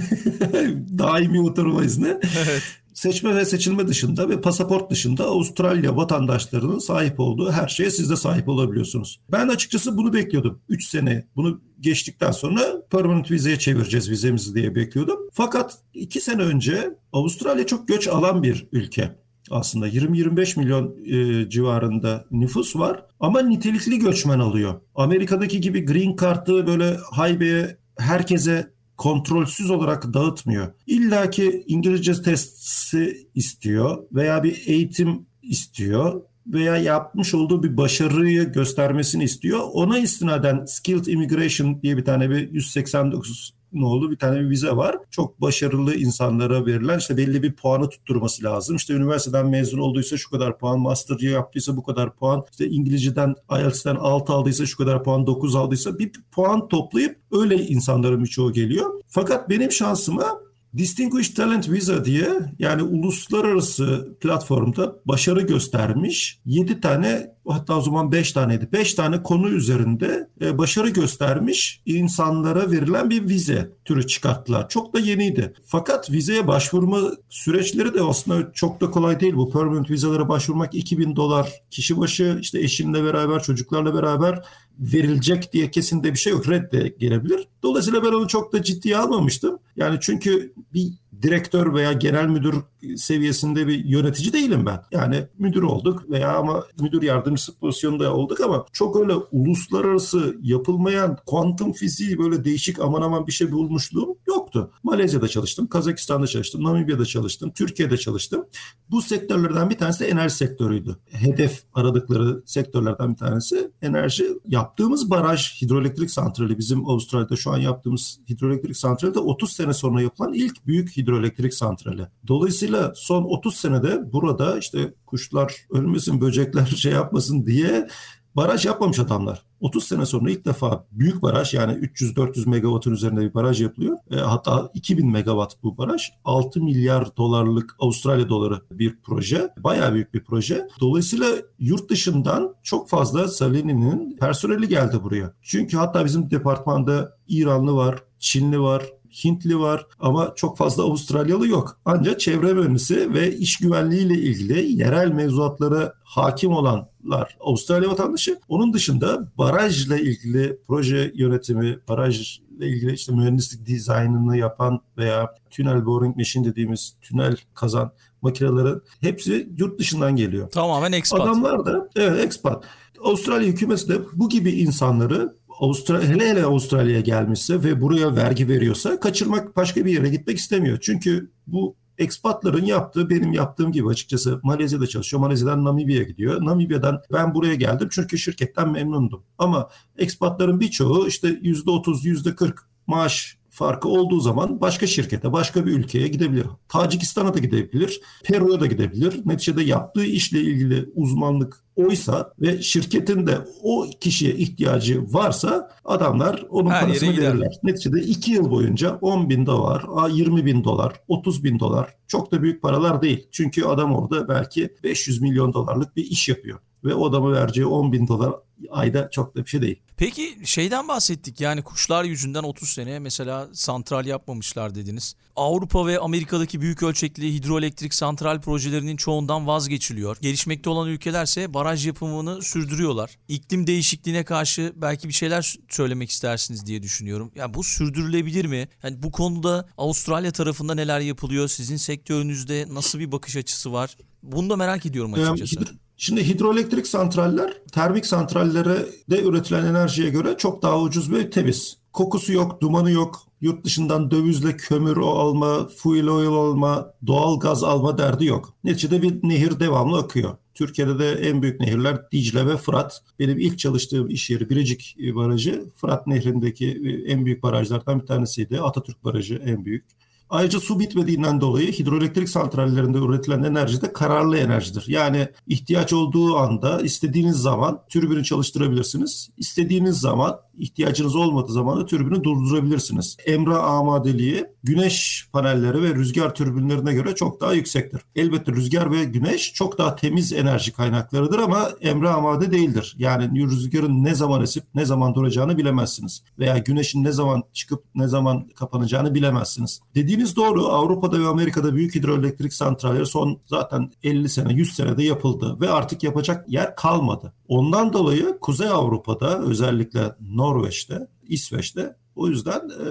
Daimi 0.98 1.42
oturma 1.42 1.84
izni. 1.84 2.18
Evet. 2.38 2.81
Seçme 2.94 3.36
ve 3.36 3.46
seçilme 3.46 3.88
dışında 3.88 4.30
ve 4.30 4.42
pasaport 4.42 4.92
dışında 4.92 5.26
Avustralya 5.26 5.96
vatandaşlarının 5.96 6.80
sahip 6.80 7.20
olduğu 7.20 7.52
her 7.52 7.68
şeye 7.68 7.92
siz 7.92 8.10
de 8.10 8.16
sahip 8.16 8.50
olabiliyorsunuz. 8.50 9.22
Ben 9.32 9.48
açıkçası 9.48 9.98
bunu 9.98 10.14
bekliyordum. 10.14 10.62
3 10.70 10.90
sene 10.90 11.28
bunu 11.36 11.62
geçtikten 11.80 12.32
sonra 12.32 12.62
permanent 12.92 13.32
vizeye 13.32 13.60
çevireceğiz 13.60 14.10
vizemizi 14.10 14.56
diye 14.56 14.76
bekliyordum. 14.76 15.20
Fakat 15.34 15.78
2 15.94 16.22
sene 16.22 16.42
önce 16.42 16.98
Avustralya 17.14 17.66
çok 17.66 17.88
göç 17.88 18.08
alan 18.08 18.44
bir 18.44 18.68
ülke 18.72 19.22
aslında 19.52 19.88
20-25 19.88 20.60
milyon 20.60 20.96
e, 21.06 21.50
civarında 21.50 22.26
nüfus 22.32 22.76
var 22.76 23.06
ama 23.20 23.42
nitelikli 23.42 24.00
göçmen 24.00 24.40
alıyor. 24.40 24.82
Amerika'daki 24.96 25.62
gibi 25.62 25.86
green 25.86 26.16
card'ı 26.22 26.68
böyle 26.68 26.98
haybeye 27.12 27.78
herkese 27.98 28.74
kontrolsüz 29.02 29.70
olarak 29.70 30.14
dağıtmıyor. 30.14 30.74
İlla 30.88 31.30
ki 31.30 31.64
İngilizce 31.68 32.22
testi 32.22 33.28
istiyor 33.36 34.04
veya 34.14 34.44
bir 34.44 34.64
eğitim 34.68 35.26
istiyor 35.42 36.22
veya 36.48 36.78
yapmış 36.78 37.34
olduğu 37.34 37.64
bir 37.64 37.78
başarıyı 37.78 38.52
göstermesini 38.52 39.24
istiyor. 39.24 39.60
Ona 39.74 40.00
istinaden 40.00 40.66
Skilled 40.66 41.06
Immigration 41.06 41.82
diye 41.82 41.98
bir 41.98 42.06
tane 42.06 42.30
bir 42.30 42.52
189 42.52 43.54
ne 43.74 43.86
oldu? 43.86 44.12
Bir 44.12 44.18
tane 44.18 44.40
bir 44.40 44.50
vize 44.50 44.72
var. 44.72 44.98
Çok 45.12 45.42
başarılı 45.42 45.96
insanlara 45.96 46.66
verilen 46.66 47.00
işte 47.00 47.18
belli 47.18 47.44
bir 47.44 47.54
puanı 47.54 47.90
tutturması 47.90 48.44
lazım. 48.44 48.76
İşte 48.76 48.94
üniversiteden 48.94 49.48
mezun 49.48 49.80
olduysa 49.80 50.18
şu 50.18 50.30
kadar 50.30 50.58
puan, 50.58 50.80
master 50.80 51.20
yaptıysa 51.20 51.78
bu 51.78 51.84
kadar 51.84 52.16
puan, 52.16 52.44
işte 52.52 52.68
İngilizceden 52.68 53.36
IELTS'ten 53.52 53.96
6 53.96 54.34
aldıysa 54.34 54.66
şu 54.66 54.78
kadar 54.78 55.04
puan, 55.04 55.28
9 55.28 55.56
aldıysa 55.56 56.00
bir 56.00 56.12
puan 56.32 56.68
toplayıp 56.68 57.18
öyle 57.32 57.56
insanların 57.56 58.24
birçoğu 58.24 58.54
geliyor. 58.54 58.92
Fakat 59.08 59.50
benim 59.50 59.72
şansıma 59.72 60.42
Distinguished 60.78 61.36
Talent 61.36 61.70
Visa 61.70 62.06
diye 62.06 62.30
yani 62.60 62.84
uluslararası 62.84 64.18
platformda 64.22 64.96
başarı 65.06 65.42
göstermiş 65.42 66.40
7 66.46 66.82
tane 66.82 67.36
hatta 67.54 67.78
o 67.78 67.82
zaman 67.82 68.12
5 68.12 68.32
taneydi. 68.32 68.70
5 68.72 68.94
tane 68.94 69.24
konu 69.24 69.50
üzerinde 69.50 70.30
e, 70.42 70.58
başarı 70.58 70.90
göstermiş 70.90 71.82
insanlara 71.86 72.72
verilen 72.72 73.10
bir 73.10 73.30
vize 73.30 73.72
türü 73.86 74.08
çıkarttılar. 74.08 74.70
Çok 74.70 74.94
da 74.94 75.00
yeniydi. 75.00 75.54
Fakat 75.66 76.12
vizeye 76.12 76.48
başvurma 76.48 77.00
süreçleri 77.30 77.94
de 77.94 78.02
aslında 78.02 78.52
çok 78.54 78.82
da 78.82 78.92
kolay 78.92 79.20
değil. 79.20 79.36
Bu 79.36 79.52
permanent 79.52 79.90
vizelere 79.90 80.28
başvurmak 80.28 80.76
2000 80.76 81.16
dolar 81.16 81.52
kişi 81.72 81.98
başı 81.98 82.38
işte 82.42 82.60
eşinle 82.60 83.04
beraber 83.04 83.44
çocuklarla 83.44 83.94
beraber 83.94 84.46
verilecek 84.80 85.54
diye 85.54 85.72
kesin 85.72 86.04
de 86.04 86.14
bir 86.14 86.18
şey 86.18 86.34
yok. 86.34 86.50
Red 86.50 86.98
gelebilir. 87.00 87.48
Dolayısıyla 87.64 88.04
ben 88.04 88.12
onu 88.12 88.28
çok 88.28 88.54
da 88.54 88.64
ciddiye 88.64 88.98
almamıştım. 88.98 89.60
Yani 89.76 89.98
çünkü 90.02 90.54
bir 90.74 90.94
direktör 91.22 91.74
veya 91.74 91.94
genel 91.94 92.28
müdür 92.28 92.56
seviyesinde 92.96 93.68
bir 93.68 93.86
yönetici 93.86 94.34
değilim 94.34 94.66
ben. 94.66 94.82
Yani 94.92 95.28
müdür 95.38 95.64
olduk 95.64 96.10
veya 96.10 96.38
ama 96.38 96.64
müdür 96.80 97.02
yardımcısı 97.02 97.58
pozisyonda 97.58 98.14
olduk 98.14 98.42
ama 98.42 98.66
çok 98.74 99.00
öyle 99.00 99.14
uluslararası 99.14 100.36
yapılmayan 100.42 101.18
kuantum 101.26 101.74
fiziği 101.74 102.20
böyle 102.20 102.44
değişik 102.44 102.80
aman 102.80 103.02
aman 103.02 103.28
bir 103.28 103.32
şey 103.32 103.52
bulmuşluğum 103.52 104.18
yoktu. 104.28 104.72
Malezya'da 104.84 105.28
çalıştım, 105.28 105.68
Kazakistan'da 105.68 106.28
çalıştım, 106.28 106.64
Namibya'da 106.64 107.06
çalıştım, 107.06 107.52
Türkiye'de 107.56 107.98
çalıştım. 107.98 108.46
Bu 108.92 109.02
sektörlerden 109.02 109.70
bir 109.70 109.78
tanesi 109.78 110.00
de 110.00 110.08
enerji 110.08 110.36
sektörüydü. 110.36 110.98
Hedef 111.10 111.64
aradıkları 111.74 112.44
sektörlerden 112.46 113.12
bir 113.12 113.18
tanesi 113.18 113.72
enerji. 113.82 114.26
Yaptığımız 114.48 115.10
baraj 115.10 115.62
hidroelektrik 115.62 116.12
santrali 116.12 116.58
bizim 116.58 116.90
Avustralya'da 116.90 117.36
şu 117.36 117.52
an 117.52 117.58
yaptığımız 117.58 118.20
hidroelektrik 118.30 118.78
santrali 118.78 119.14
de 119.14 119.20
30 119.20 119.54
sene 119.54 119.74
sonra 119.74 120.02
yapılan 120.02 120.34
ilk 120.34 120.68
büyük 120.68 120.98
hidroelektrik 121.02 121.54
santrali. 121.54 122.08
Dolayısıyla 122.28 122.92
son 122.96 123.24
30 123.24 123.56
senede 123.56 124.14
burada 124.14 124.58
işte 124.58 124.94
kuşlar 125.06 125.56
ölmesin, 125.72 126.22
böcekler 126.22 126.66
şey 126.78 126.92
yapmasın 126.92 127.46
diye 127.46 127.88
baraj 128.36 128.66
yapmamış 128.66 129.00
adamlar. 129.00 129.46
30 129.60 129.88
sene 129.88 130.06
sonra 130.06 130.32
ilk 130.32 130.46
defa 130.46 130.86
büyük 130.92 131.22
baraj 131.22 131.54
yani 131.54 131.74
300-400 131.74 132.50
megawattın 132.50 132.92
üzerinde 132.92 133.22
bir 133.22 133.34
baraj 133.34 133.62
yapılıyor. 133.62 133.98
E, 134.12 134.16
hatta 134.16 134.72
2000 134.74 135.12
megawatt 135.12 135.64
bu 135.64 135.78
baraj. 135.78 136.02
6 136.26 136.62
milyar 136.62 137.18
dolarlık 137.18 137.76
Avustralya 137.80 138.30
doları 138.30 138.62
bir 138.72 138.98
proje. 139.04 139.50
Bayağı 139.58 139.94
büyük 139.94 140.14
bir 140.14 140.24
proje. 140.24 140.68
Dolayısıyla 140.80 141.28
yurt 141.60 141.90
dışından 141.90 142.56
çok 142.64 142.90
fazla 142.90 143.28
Salini'nin 143.28 144.18
personeli 144.18 144.68
geldi 144.68 145.04
buraya. 145.04 145.34
Çünkü 145.42 145.78
hatta 145.78 146.06
bizim 146.06 146.32
departmanda 146.32 147.18
İranlı 147.28 147.76
var, 147.76 148.04
Çinli 148.20 148.60
var, 148.60 148.84
Hintli 149.24 149.60
var 149.60 149.88
ama 150.00 150.34
çok 150.36 150.58
fazla 150.58 150.84
Avustralyalı 150.84 151.48
yok. 151.48 151.78
Ancak 151.86 152.20
çevre 152.20 152.54
mühendisi 152.54 153.14
ve 153.14 153.38
iş 153.38 153.58
güvenliği 153.58 154.06
ile 154.06 154.14
ilgili 154.14 154.82
yerel 154.82 155.12
mevzuatlara 155.12 155.94
hakim 156.04 156.52
olanlar 156.52 157.38
Avustralya 157.40 157.90
vatandaşı. 157.90 158.40
Onun 158.48 158.74
dışında 158.74 159.32
barajla 159.38 159.98
ilgili 159.98 160.60
proje 160.68 161.12
yönetimi, 161.16 161.80
barajla 161.90 162.66
ilgili 162.66 162.94
işte 162.94 163.12
mühendislik 163.14 163.66
dizaynını 163.66 164.38
yapan 164.38 164.80
veya 164.98 165.36
tünel 165.50 165.86
boring 165.86 166.18
machine 166.18 166.46
dediğimiz 166.46 166.96
tünel 167.02 167.38
kazan 167.54 167.92
makinelerin 168.22 168.82
hepsi 169.02 169.50
yurt 169.58 169.80
dışından 169.80 170.16
geliyor. 170.16 170.50
Tamamen 170.50 170.92
expat. 170.92 171.22
Adamlar 171.22 171.66
da 171.66 171.90
evet 171.96 172.26
expat. 172.26 172.64
Avustralya 173.04 173.48
hükümeti 173.48 173.90
de 173.90 174.02
bu 174.14 174.30
gibi 174.30 174.52
insanları 174.52 175.36
Avustralya, 175.60 176.10
hele 176.10 176.30
hele 176.30 176.44
Avustralya'ya 176.44 177.02
gelmişse 177.02 177.64
ve 177.64 177.82
buraya 177.82 178.16
vergi 178.16 178.48
veriyorsa 178.48 179.00
kaçırmak 179.00 179.56
başka 179.56 179.86
bir 179.86 179.94
yere 179.94 180.10
gitmek 180.10 180.38
istemiyor. 180.38 180.78
Çünkü 180.82 181.32
bu 181.48 181.76
ekspatların 181.98 182.66
yaptığı 182.66 183.10
benim 183.10 183.34
yaptığım 183.34 183.72
gibi 183.72 183.90
açıkçası 183.90 184.40
Malezya'da 184.44 184.88
çalışıyor. 184.88 185.22
Malezya'dan 185.22 185.66
Namibya'ya 185.66 186.04
gidiyor. 186.04 186.46
Namibya'dan 186.46 187.02
ben 187.14 187.34
buraya 187.34 187.56
geldim 187.56 187.88
çünkü 187.92 188.18
şirketten 188.18 188.70
memnundum. 188.70 189.24
Ama 189.38 189.70
ekspatların 189.98 190.60
birçoğu 190.60 191.08
işte 191.08 191.28
%30, 191.28 192.06
%40 192.06 192.54
maaş 192.88 193.38
farkı 193.50 193.90
olduğu 193.90 194.20
zaman 194.20 194.62
başka 194.62 194.88
şirkete, 194.88 195.32
başka 195.32 195.66
bir 195.66 195.72
ülkeye 195.72 196.08
gidebilir. 196.08 196.46
Tacikistan'a 196.70 197.34
da 197.34 197.40
gidebilir, 197.40 198.02
Peru'ya 198.24 198.60
da 198.60 198.66
gidebilir. 198.66 199.22
Neticede 199.26 199.64
yaptığı 199.64 200.06
işle 200.06 200.42
ilgili 200.42 200.90
uzmanlık 200.96 201.64
oysa 201.86 202.34
ve 202.42 202.62
şirketin 202.62 203.28
de 203.28 203.38
o 203.64 203.86
kişiye 204.02 204.36
ihtiyacı 204.36 205.14
varsa 205.14 205.72
adamlar 205.86 206.46
onun 206.50 206.70
Her 206.70 206.82
parasını 206.82 207.18
verirler. 207.18 207.60
Neticede 207.64 208.02
2 208.02 208.32
yıl 208.32 208.52
boyunca 208.52 208.98
10 209.02 209.30
bin 209.30 209.46
dolar, 209.46 209.84
20 210.10 210.46
bin 210.46 210.64
dolar, 210.64 210.94
30 211.08 211.44
bin 211.44 211.60
dolar 211.60 211.90
çok 212.08 212.32
da 212.32 212.42
büyük 212.42 212.62
paralar 212.62 213.02
değil. 213.02 213.28
Çünkü 213.32 213.64
adam 213.64 213.96
orada 213.96 214.28
belki 214.28 214.70
500 214.84 215.22
milyon 215.22 215.54
dolarlık 215.54 215.96
bir 215.96 216.04
iş 216.04 216.30
yapıyor 216.30 216.60
ve 216.84 216.94
o 216.94 217.10
adama 217.10 217.32
vereceği 217.32 217.66
10 217.66 217.92
bin 217.92 218.08
dolar 218.08 218.34
ayda 218.70 219.10
çok 219.12 219.36
da 219.36 219.46
bir 219.46 219.50
şey 219.50 219.62
değil. 219.62 219.80
Peki 219.98 220.38
şeyden 220.44 220.88
bahsettik 220.88 221.42
yani 221.42 221.62
kuşlar 221.62 222.04
yüzünden 222.04 222.44
30 222.44 222.70
sene 222.70 223.00
mesela 223.00 223.48
santral 223.54 224.06
yapmamışlar 224.06 224.76
dediniz. 224.76 225.16
Avrupa 225.36 225.88
ve 225.88 226.00
Amerika'daki 226.00 226.62
büyük 226.62 226.84
ölçekli 226.84 227.34
hidroelektrik 227.34 227.94
santral 227.94 228.42
projelerinin 228.42 228.98
çoğundan 228.98 229.48
vazgeçiliyor. 229.48 230.18
Gelişmekte 230.22 230.70
olan 230.70 230.90
ülkelerse 230.90 231.54
baraj 231.54 231.88
yapımını 231.88 232.42
sürdürüyorlar. 232.42 233.18
İklim 233.28 233.68
değişikliğine 233.68 234.24
karşı 234.24 234.74
belki 234.76 235.08
bir 235.08 235.14
şeyler 235.14 235.56
söylemek 235.70 236.10
istersiniz 236.10 236.66
diye 236.66 236.84
düşünüyorum. 236.84 237.32
Yani 237.36 237.54
bu 237.54 237.64
sürdürülebilir 237.64 238.46
mi? 238.46 238.68
Yani 238.84 239.04
bu 239.04 239.12
konuda 239.12 239.70
Avustralya 239.78 240.32
tarafında 240.32 240.76
neler 240.76 241.00
yapılıyor? 241.00 241.48
Sizin 241.48 241.78
sektörünüzde 241.78 242.66
nasıl 242.70 243.00
bir 243.00 243.12
bakış 243.12 243.36
açısı 243.36 243.74
var? 243.74 243.98
Bunu 244.24 244.50
da 244.50 244.56
merak 244.56 244.86
ediyorum 244.86 245.14
açıkçası. 245.14 245.60
Şimdi 246.04 246.28
hidroelektrik 246.28 246.88
santraller 246.88 247.54
termik 247.72 248.06
santrallere 248.06 248.86
de 249.10 249.24
üretilen 249.24 249.66
enerjiye 249.66 250.10
göre 250.10 250.36
çok 250.38 250.62
daha 250.62 250.80
ucuz 250.80 251.12
ve 251.12 251.30
temiz. 251.30 251.78
Kokusu 251.94 252.34
yok, 252.34 252.62
dumanı 252.62 252.92
yok. 252.92 253.20
Yurt 253.42 253.66
dışından 253.66 254.12
dövizle 254.12 254.58
kömür 254.58 254.98
alma, 254.98 255.68
fuel 255.78 256.08
oil 256.08 256.28
alma, 256.28 256.94
doğal 257.08 257.40
gaz 257.40 257.64
alma 257.64 257.98
derdi 257.98 258.26
yok. 258.26 258.54
Neticede 258.64 259.02
bir 259.02 259.20
nehir 259.24 259.60
devamlı 259.60 259.98
akıyor. 259.98 260.38
Türkiye'de 260.54 261.00
de 261.00 261.12
en 261.12 261.42
büyük 261.42 261.60
nehirler 261.60 262.12
Dicle 262.12 262.48
ve 262.48 262.58
Fırat. 262.58 263.04
Benim 263.20 263.40
ilk 263.40 263.60
çalıştığım 263.60 264.10
iş 264.10 264.30
yeri 264.30 264.50
Biricik 264.50 264.96
Barajı. 265.16 265.66
Fırat 265.76 266.08
Nehri'ndeki 266.08 266.82
en 267.08 267.26
büyük 267.26 267.44
barajlardan 267.44 268.02
bir 268.02 268.06
tanesiydi. 268.06 268.62
Atatürk 268.62 269.04
Barajı 269.04 269.42
en 269.46 269.66
büyük. 269.66 269.86
Ayrıca 270.32 270.60
su 270.60 270.80
bitmediğinden 270.80 271.42
dolayı 271.42 271.72
hidroelektrik 271.72 272.30
santrallerinde 272.30 272.98
üretilen 272.98 273.44
enerji 273.44 273.82
de 273.82 273.94
kararlı 273.94 274.38
enerjidir. 274.38 274.84
Yani 274.88 275.28
ihtiyaç 275.48 275.94
olduğu 275.94 276.38
anda 276.38 276.82
istediğiniz 276.82 277.38
zaman 277.38 277.82
türbünü 277.90 278.24
çalıştırabilirsiniz. 278.24 279.30
İstediğiniz 279.38 280.00
zaman 280.00 280.40
ihtiyacınız 280.58 281.16
olmadığı 281.16 281.52
zaman 281.52 281.80
da 281.80 281.86
türbünü 281.86 282.24
durdurabilirsiniz. 282.24 283.18
Emra 283.26 283.58
amadeliği 283.58 284.46
güneş 284.64 285.28
panelleri 285.34 285.84
ve 285.84 285.96
rüzgar 285.96 286.36
türbinlerine 286.36 286.94
göre 286.94 287.16
çok 287.16 287.42
daha 287.42 287.54
yüksektir. 287.54 288.02
Elbette 288.16 288.52
rüzgar 288.52 288.92
ve 288.92 289.04
güneş 289.04 289.54
çok 289.54 289.78
daha 289.78 289.96
temiz 289.96 290.34
enerji 290.34 290.72
kaynaklarıdır 290.72 291.40
ama 291.40 291.70
emre 291.82 292.10
amade 292.10 292.52
değildir. 292.52 292.96
Yani 292.98 293.44
rüzgarın 293.46 294.04
ne 294.04 294.16
zaman 294.16 294.42
esip 294.42 294.64
ne 294.76 294.86
zaman 294.86 295.16
duracağını 295.16 295.58
bilemezsiniz. 295.58 296.24
Veya 296.40 296.58
güneşin 296.58 297.04
ne 297.04 297.12
zaman 297.12 297.44
çıkıp 297.54 297.84
ne 297.96 298.08
zaman 298.08 298.48
kapanacağını 298.56 299.16
bilemezsiniz. 299.16 299.82
Dediğiniz 299.96 300.36
doğru. 300.36 300.68
Avrupa'da 300.68 301.20
ve 301.20 301.28
Amerika'da 301.28 301.76
büyük 301.76 301.96
hidroelektrik 301.96 302.54
santralleri 302.54 303.06
son 303.06 303.40
zaten 303.46 303.92
50 304.04 304.30
sene, 304.30 304.54
100 304.54 304.76
senede 304.76 305.04
yapıldı 305.04 305.58
ve 305.62 305.70
artık 305.70 306.04
yapacak 306.04 306.50
yer 306.50 306.76
kalmadı. 306.76 307.34
Ondan 307.52 307.94
dolayı 307.94 308.38
Kuzey 308.42 308.70
Avrupa'da 308.70 309.40
özellikle 309.40 310.16
Norveç'te, 310.20 311.08
İsveç'te 311.28 311.96
o 312.16 312.28
yüzden 312.28 312.60
e, 312.60 312.86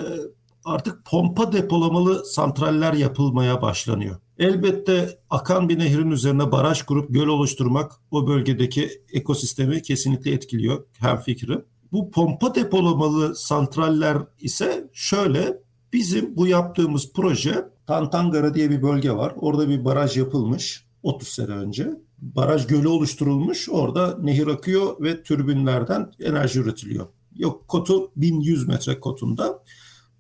artık 0.65 1.05
pompa 1.05 1.53
depolamalı 1.53 2.25
santraller 2.25 2.93
yapılmaya 2.93 3.63
başlanıyor. 3.63 4.17
Elbette 4.39 5.19
akan 5.31 5.69
bir 5.69 5.79
nehrin 5.79 6.11
üzerine 6.11 6.53
baraj 6.53 6.83
kurup 6.83 7.15
göl 7.15 7.27
oluşturmak 7.27 7.93
o 8.11 8.27
bölgedeki 8.27 8.91
ekosistemi 9.13 9.83
kesinlikle 9.83 10.33
etkiliyor. 10.33 10.85
Hem 10.99 11.17
fikrim. 11.17 11.65
Bu 11.93 12.11
pompa 12.11 12.55
depolamalı 12.55 13.37
santraller 13.37 14.19
ise 14.41 14.91
şöyle 14.93 15.63
bizim 15.93 16.37
bu 16.37 16.47
yaptığımız 16.47 17.13
proje 17.13 17.69
Tantangara 17.87 18.55
diye 18.55 18.71
bir 18.71 18.83
bölge 18.83 19.13
var. 19.13 19.33
Orada 19.37 19.69
bir 19.69 19.85
baraj 19.85 20.17
yapılmış 20.17 20.87
30 21.03 21.29
sene 21.29 21.53
önce. 21.53 21.91
Baraj 22.21 22.67
gölü 22.67 22.89
oluşturulmuş. 22.89 23.69
Orada 23.69 24.19
nehir 24.23 24.47
akıyor 24.47 25.03
ve 25.03 25.23
türbinlerden 25.23 26.13
enerji 26.21 26.61
üretiliyor. 26.61 27.07
Yok 27.37 27.69
kotu 27.69 28.11
1100 28.17 28.69
metre 28.69 29.01
kotunda. 29.01 29.63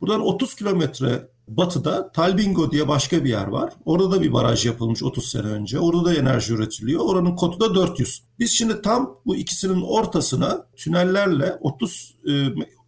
Buradan 0.00 0.20
30 0.20 0.54
kilometre 0.54 1.28
batıda 1.48 2.12
Talbingo 2.12 2.70
diye 2.70 2.88
başka 2.88 3.24
bir 3.24 3.30
yer 3.30 3.46
var. 3.46 3.72
Orada 3.84 4.10
da 4.10 4.22
bir 4.22 4.32
baraj 4.32 4.66
yapılmış 4.66 5.02
30 5.02 5.30
sene 5.30 5.46
önce. 5.46 5.78
Orada 5.78 6.04
da 6.04 6.14
enerji 6.14 6.54
üretiliyor. 6.54 7.04
Oranın 7.04 7.36
kotu 7.36 7.60
da 7.60 7.74
400. 7.74 8.22
Biz 8.38 8.52
şimdi 8.52 8.82
tam 8.82 9.16
bu 9.26 9.36
ikisinin 9.36 9.82
ortasına 9.82 10.66
tünellerle 10.76 11.58
30 11.60 12.16
e, 12.28 12.32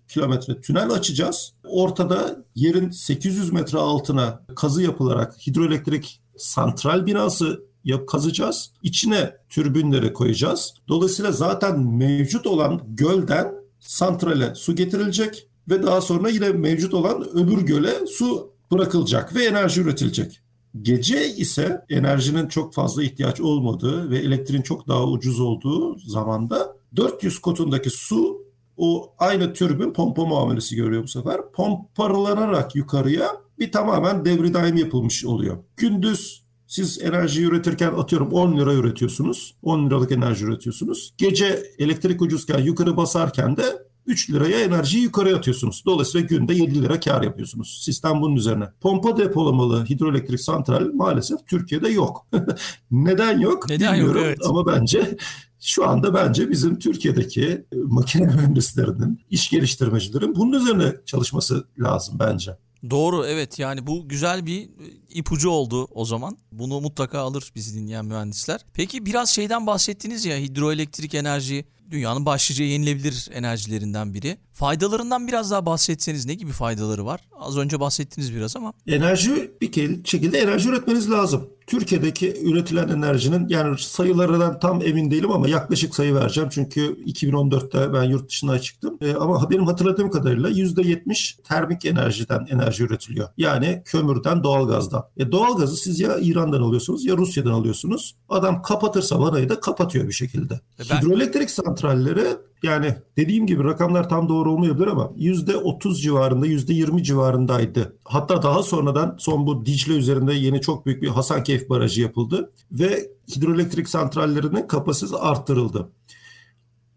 kilometre 0.08 0.60
tünel 0.60 0.90
açacağız. 0.90 1.54
Ortada 1.64 2.44
yerin 2.54 2.90
800 2.90 3.52
metre 3.52 3.78
altına 3.78 4.42
kazı 4.56 4.82
yapılarak 4.82 5.46
hidroelektrik 5.46 6.20
santral 6.36 7.06
binası 7.06 7.71
yap 7.84 8.08
kazacağız. 8.08 8.72
İçine 8.82 9.36
türbinleri 9.48 10.12
koyacağız. 10.12 10.74
Dolayısıyla 10.88 11.32
zaten 11.32 11.80
mevcut 11.80 12.46
olan 12.46 12.82
gölden 12.88 13.54
santrale 13.80 14.54
su 14.54 14.76
getirilecek 14.76 15.48
ve 15.70 15.82
daha 15.82 16.00
sonra 16.00 16.28
yine 16.28 16.48
mevcut 16.48 16.94
olan 16.94 17.28
öbür 17.34 17.62
göle 17.62 18.06
su 18.06 18.52
bırakılacak 18.72 19.34
ve 19.34 19.44
enerji 19.44 19.80
üretilecek. 19.80 20.40
Gece 20.82 21.28
ise 21.28 21.84
enerjinin 21.88 22.48
çok 22.48 22.74
fazla 22.74 23.02
ihtiyaç 23.02 23.40
olmadığı 23.40 24.10
ve 24.10 24.18
elektriğin 24.18 24.62
çok 24.62 24.88
daha 24.88 25.04
ucuz 25.04 25.40
olduğu 25.40 25.98
zamanda 25.98 26.76
400 26.96 27.38
kotundaki 27.38 27.90
su 27.90 28.42
o 28.76 29.14
aynı 29.18 29.52
türbün 29.52 29.92
pompa 29.92 30.24
muamelesi 30.24 30.76
görüyor 30.76 31.02
bu 31.02 31.08
sefer. 31.08 31.40
Pompalanarak 31.52 32.76
yukarıya 32.76 33.28
bir 33.58 33.72
tamamen 33.72 34.24
devri 34.24 34.54
daim 34.54 34.76
yapılmış 34.76 35.24
oluyor. 35.24 35.56
Gündüz 35.76 36.41
siz 36.72 37.02
enerji 37.02 37.42
üretirken 37.42 37.92
atıyorum 37.92 38.32
10 38.32 38.58
lira 38.58 38.74
üretiyorsunuz. 38.74 39.54
10 39.62 39.86
liralık 39.86 40.12
enerji 40.12 40.44
üretiyorsunuz. 40.44 41.14
Gece 41.18 41.62
elektrik 41.78 42.22
ucuzken 42.22 42.58
yukarı 42.58 42.96
basarken 42.96 43.56
de 43.56 43.62
3 44.06 44.30
liraya 44.30 44.60
enerjiyi 44.60 45.02
yukarı 45.02 45.36
atıyorsunuz. 45.36 45.82
Dolayısıyla 45.86 46.26
günde 46.26 46.54
7 46.54 46.82
lira 46.82 47.00
kar 47.00 47.22
yapıyorsunuz. 47.22 47.82
Sistem 47.84 48.20
bunun 48.20 48.36
üzerine. 48.36 48.64
Pompa 48.80 49.16
depolamalı 49.16 49.84
hidroelektrik 49.84 50.40
santral 50.40 50.92
maalesef 50.94 51.46
Türkiye'de 51.46 51.88
yok. 51.88 52.26
Neden 52.90 53.38
yok? 53.38 53.68
Neden 53.68 53.94
Bilmiyorum 53.94 54.16
yok? 54.16 54.26
Evet. 54.26 54.38
Ama 54.48 54.66
bence 54.66 55.16
şu 55.60 55.88
anda 55.88 56.14
bence 56.14 56.50
bizim 56.50 56.78
Türkiye'deki 56.78 57.66
makine 57.74 58.26
mühendislerinin, 58.34 59.20
iş 59.30 59.50
geliştirmecilerin 59.50 60.34
bunun 60.34 60.52
üzerine 60.52 60.94
çalışması 61.06 61.64
lazım 61.78 62.16
bence. 62.18 62.56
Doğru 62.90 63.26
evet 63.26 63.58
yani 63.58 63.86
bu 63.86 64.08
güzel 64.08 64.46
bir 64.46 64.62
e, 64.62 64.68
ipucu 65.10 65.50
oldu 65.50 65.84
o 65.84 66.04
zaman. 66.04 66.38
Bunu 66.52 66.80
mutlaka 66.80 67.18
alır 67.18 67.52
bizi 67.54 67.80
dinleyen 67.80 68.04
mühendisler. 68.04 68.60
Peki 68.74 69.06
biraz 69.06 69.30
şeyden 69.30 69.66
bahsettiniz 69.66 70.24
ya 70.24 70.36
hidroelektrik 70.36 71.14
enerji 71.14 71.64
dünyanın 71.90 72.26
başlıca 72.26 72.64
yenilebilir 72.64 73.28
enerjilerinden 73.32 74.14
biri. 74.14 74.36
Faydalarından 74.52 75.28
biraz 75.28 75.50
daha 75.50 75.66
bahsetseniz 75.66 76.26
ne 76.26 76.34
gibi 76.34 76.52
faydaları 76.52 77.06
var? 77.06 77.20
Az 77.40 77.58
önce 77.58 77.80
bahsettiniz 77.80 78.34
biraz 78.34 78.56
ama. 78.56 78.72
Enerji 78.86 79.50
bir 79.60 80.04
şekilde 80.04 80.38
enerji 80.38 80.68
üretmeniz 80.68 81.10
lazım. 81.10 81.48
Türkiye'deki 81.72 82.34
üretilen 82.42 82.88
enerjinin 82.88 83.48
yani 83.48 83.78
sayılarından 83.78 84.58
tam 84.58 84.82
emin 84.82 85.10
değilim 85.10 85.30
ama 85.30 85.48
yaklaşık 85.48 85.94
sayı 85.94 86.14
vereceğim. 86.14 86.50
Çünkü 86.52 86.80
2014'te 87.04 87.92
ben 87.92 88.02
yurt 88.02 88.28
dışına 88.28 88.58
çıktım. 88.58 88.98
E, 89.00 89.14
ama 89.14 89.50
benim 89.50 89.66
hatırladığım 89.66 90.10
kadarıyla 90.10 90.50
%70 90.50 91.42
termik 91.42 91.84
enerjiden 91.84 92.46
enerji 92.50 92.84
üretiliyor. 92.84 93.28
Yani 93.36 93.82
kömürden, 93.84 94.44
doğalgazdan. 94.44 95.04
E, 95.16 95.32
doğalgazı 95.32 95.76
siz 95.76 96.00
ya 96.00 96.18
İran'dan 96.20 96.62
alıyorsunuz 96.62 97.04
ya 97.04 97.16
Rusya'dan 97.16 97.52
alıyorsunuz. 97.52 98.16
Adam 98.28 98.62
kapatırsa 98.62 99.20
vanayı 99.20 99.48
da 99.48 99.60
kapatıyor 99.60 100.08
bir 100.08 100.12
şekilde. 100.12 100.54
E 100.54 100.82
ben... 100.90 101.00
Hidroelektrik 101.00 101.50
santralleri 101.50 102.26
yani 102.62 102.94
dediğim 103.16 103.46
gibi 103.46 103.64
rakamlar 103.64 104.08
tam 104.08 104.28
doğru 104.28 104.52
olmayabilir 104.52 104.86
ama 104.86 105.12
%30 105.16 105.94
civarında 105.94 106.46
%20 106.46 107.02
civarındaydı. 107.02 107.96
Hatta 108.04 108.42
daha 108.42 108.62
sonradan 108.62 109.16
son 109.18 109.46
bu 109.46 109.66
Dicle 109.66 109.94
üzerinde 109.94 110.34
yeni 110.34 110.60
çok 110.60 110.86
büyük 110.86 111.02
bir 111.02 111.08
Hasankeyf 111.08 111.70
Barajı 111.70 112.02
yapıldı 112.02 112.52
ve 112.72 113.10
hidroelektrik 113.36 113.88
santrallerinin 113.88 114.66
kapasitesi 114.66 115.16
arttırıldı. 115.16 115.88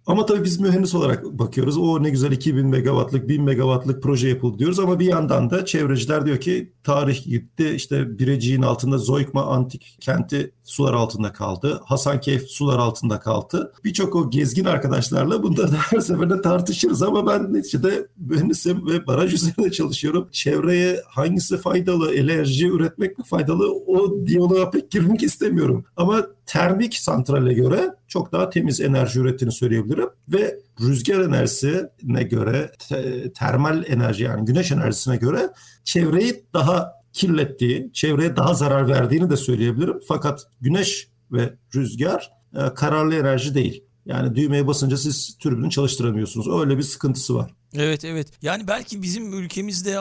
Ama 0.08 0.26
tabii 0.26 0.44
biz 0.44 0.60
mühendis 0.60 0.96
olarak 0.96 1.26
bakıyoruz. 1.26 1.78
O 1.78 2.04
ne 2.04 2.10
güzel 2.10 2.32
2000 2.32 2.68
megawattlık, 2.68 3.30
1000 3.30 3.44
megawattlık 3.44 4.04
proje 4.04 4.28
yapıldı 4.28 4.60
diyoruz. 4.60 4.80
Ama 4.80 5.00
bir 5.00 5.06
yandan 5.06 5.50
da 5.50 5.66
çevreciler 5.66 6.26
diyor 6.26 6.40
ki 6.40 6.74
tarih 6.84 7.24
gitti. 7.24 7.70
İşte 7.76 8.20
Birecik'in 8.20 8.62
altında 8.62 8.98
Zoykma 8.98 9.46
antik 9.46 9.98
kenti 10.00 10.52
sular 10.64 10.94
altında 10.94 11.32
kaldı. 11.32 11.82
Hasankeyf 11.86 12.48
sular 12.48 12.80
altında 12.80 13.20
kaldı. 13.20 13.74
Birçok 13.84 14.16
o 14.16 14.30
gezgin 14.30 14.66
arkadaşlarla 14.66 15.44
bunda 15.44 15.72
da 15.72 15.76
her 15.76 16.00
seferinde 16.00 16.42
tartışırız 16.42 17.04
ama 17.04 17.28
ben 17.28 17.54
neticede 17.54 18.08
mühendisim 18.18 18.88
ve 18.88 19.08
baraj 19.08 19.34
üzerinde 19.34 19.72
çalışıyorum. 19.72 20.28
Çevreye 20.32 21.02
hangisi 21.08 21.58
faydalı, 21.58 22.16
enerji 22.16 22.68
üretmek 22.68 23.18
mi 23.18 23.24
faydalı 23.24 23.74
o 23.74 24.26
diyaloğa 24.28 24.70
pek 24.70 24.92
girmek 24.92 25.24
istemiyorum. 25.24 25.86
Ama 25.98 26.28
termik 26.46 26.98
santrale 26.98 27.54
göre 27.54 27.90
çok 28.08 28.32
daha 28.32 28.50
temiz 28.50 28.82
enerji 28.82 29.20
ürettiğini 29.20 29.54
söyleyebilirim 29.54 30.10
ve 30.30 30.60
rüzgar 30.82 31.20
enerjisine 31.20 32.24
göre 32.24 32.72
te- 32.90 33.34
termal 33.34 33.84
enerji 33.88 34.24
yani 34.24 34.46
güneş 34.46 34.72
enerjisine 34.72 35.18
göre 35.18 35.50
çevreyi 35.84 36.46
daha 36.54 36.92
kirlettiği, 37.14 37.90
çevreye 37.94 38.36
daha 38.36 38.54
zarar 38.54 38.88
verdiğini 38.88 39.30
de 39.30 39.38
söyleyebilirim. 39.38 40.00
Fakat 40.08 40.48
güneş 40.62 41.08
ve 41.32 41.54
rüzgar 41.76 42.32
e, 42.54 42.74
kararlı 42.74 43.16
enerji 43.16 43.56
değil. 43.56 43.84
Yani 44.06 44.36
düğmeye 44.36 44.68
basınca 44.68 44.98
siz 44.98 45.38
türbünü 45.38 45.70
çalıştıramıyorsunuz. 45.70 46.60
Öyle 46.62 46.78
bir 46.78 46.84
sıkıntısı 46.84 47.36
var. 47.36 47.52
Evet 47.78 48.06
evet. 48.06 48.28
Yani 48.42 48.68
belki 48.68 49.02
bizim 49.02 49.34
ülkemizde 49.34 50.00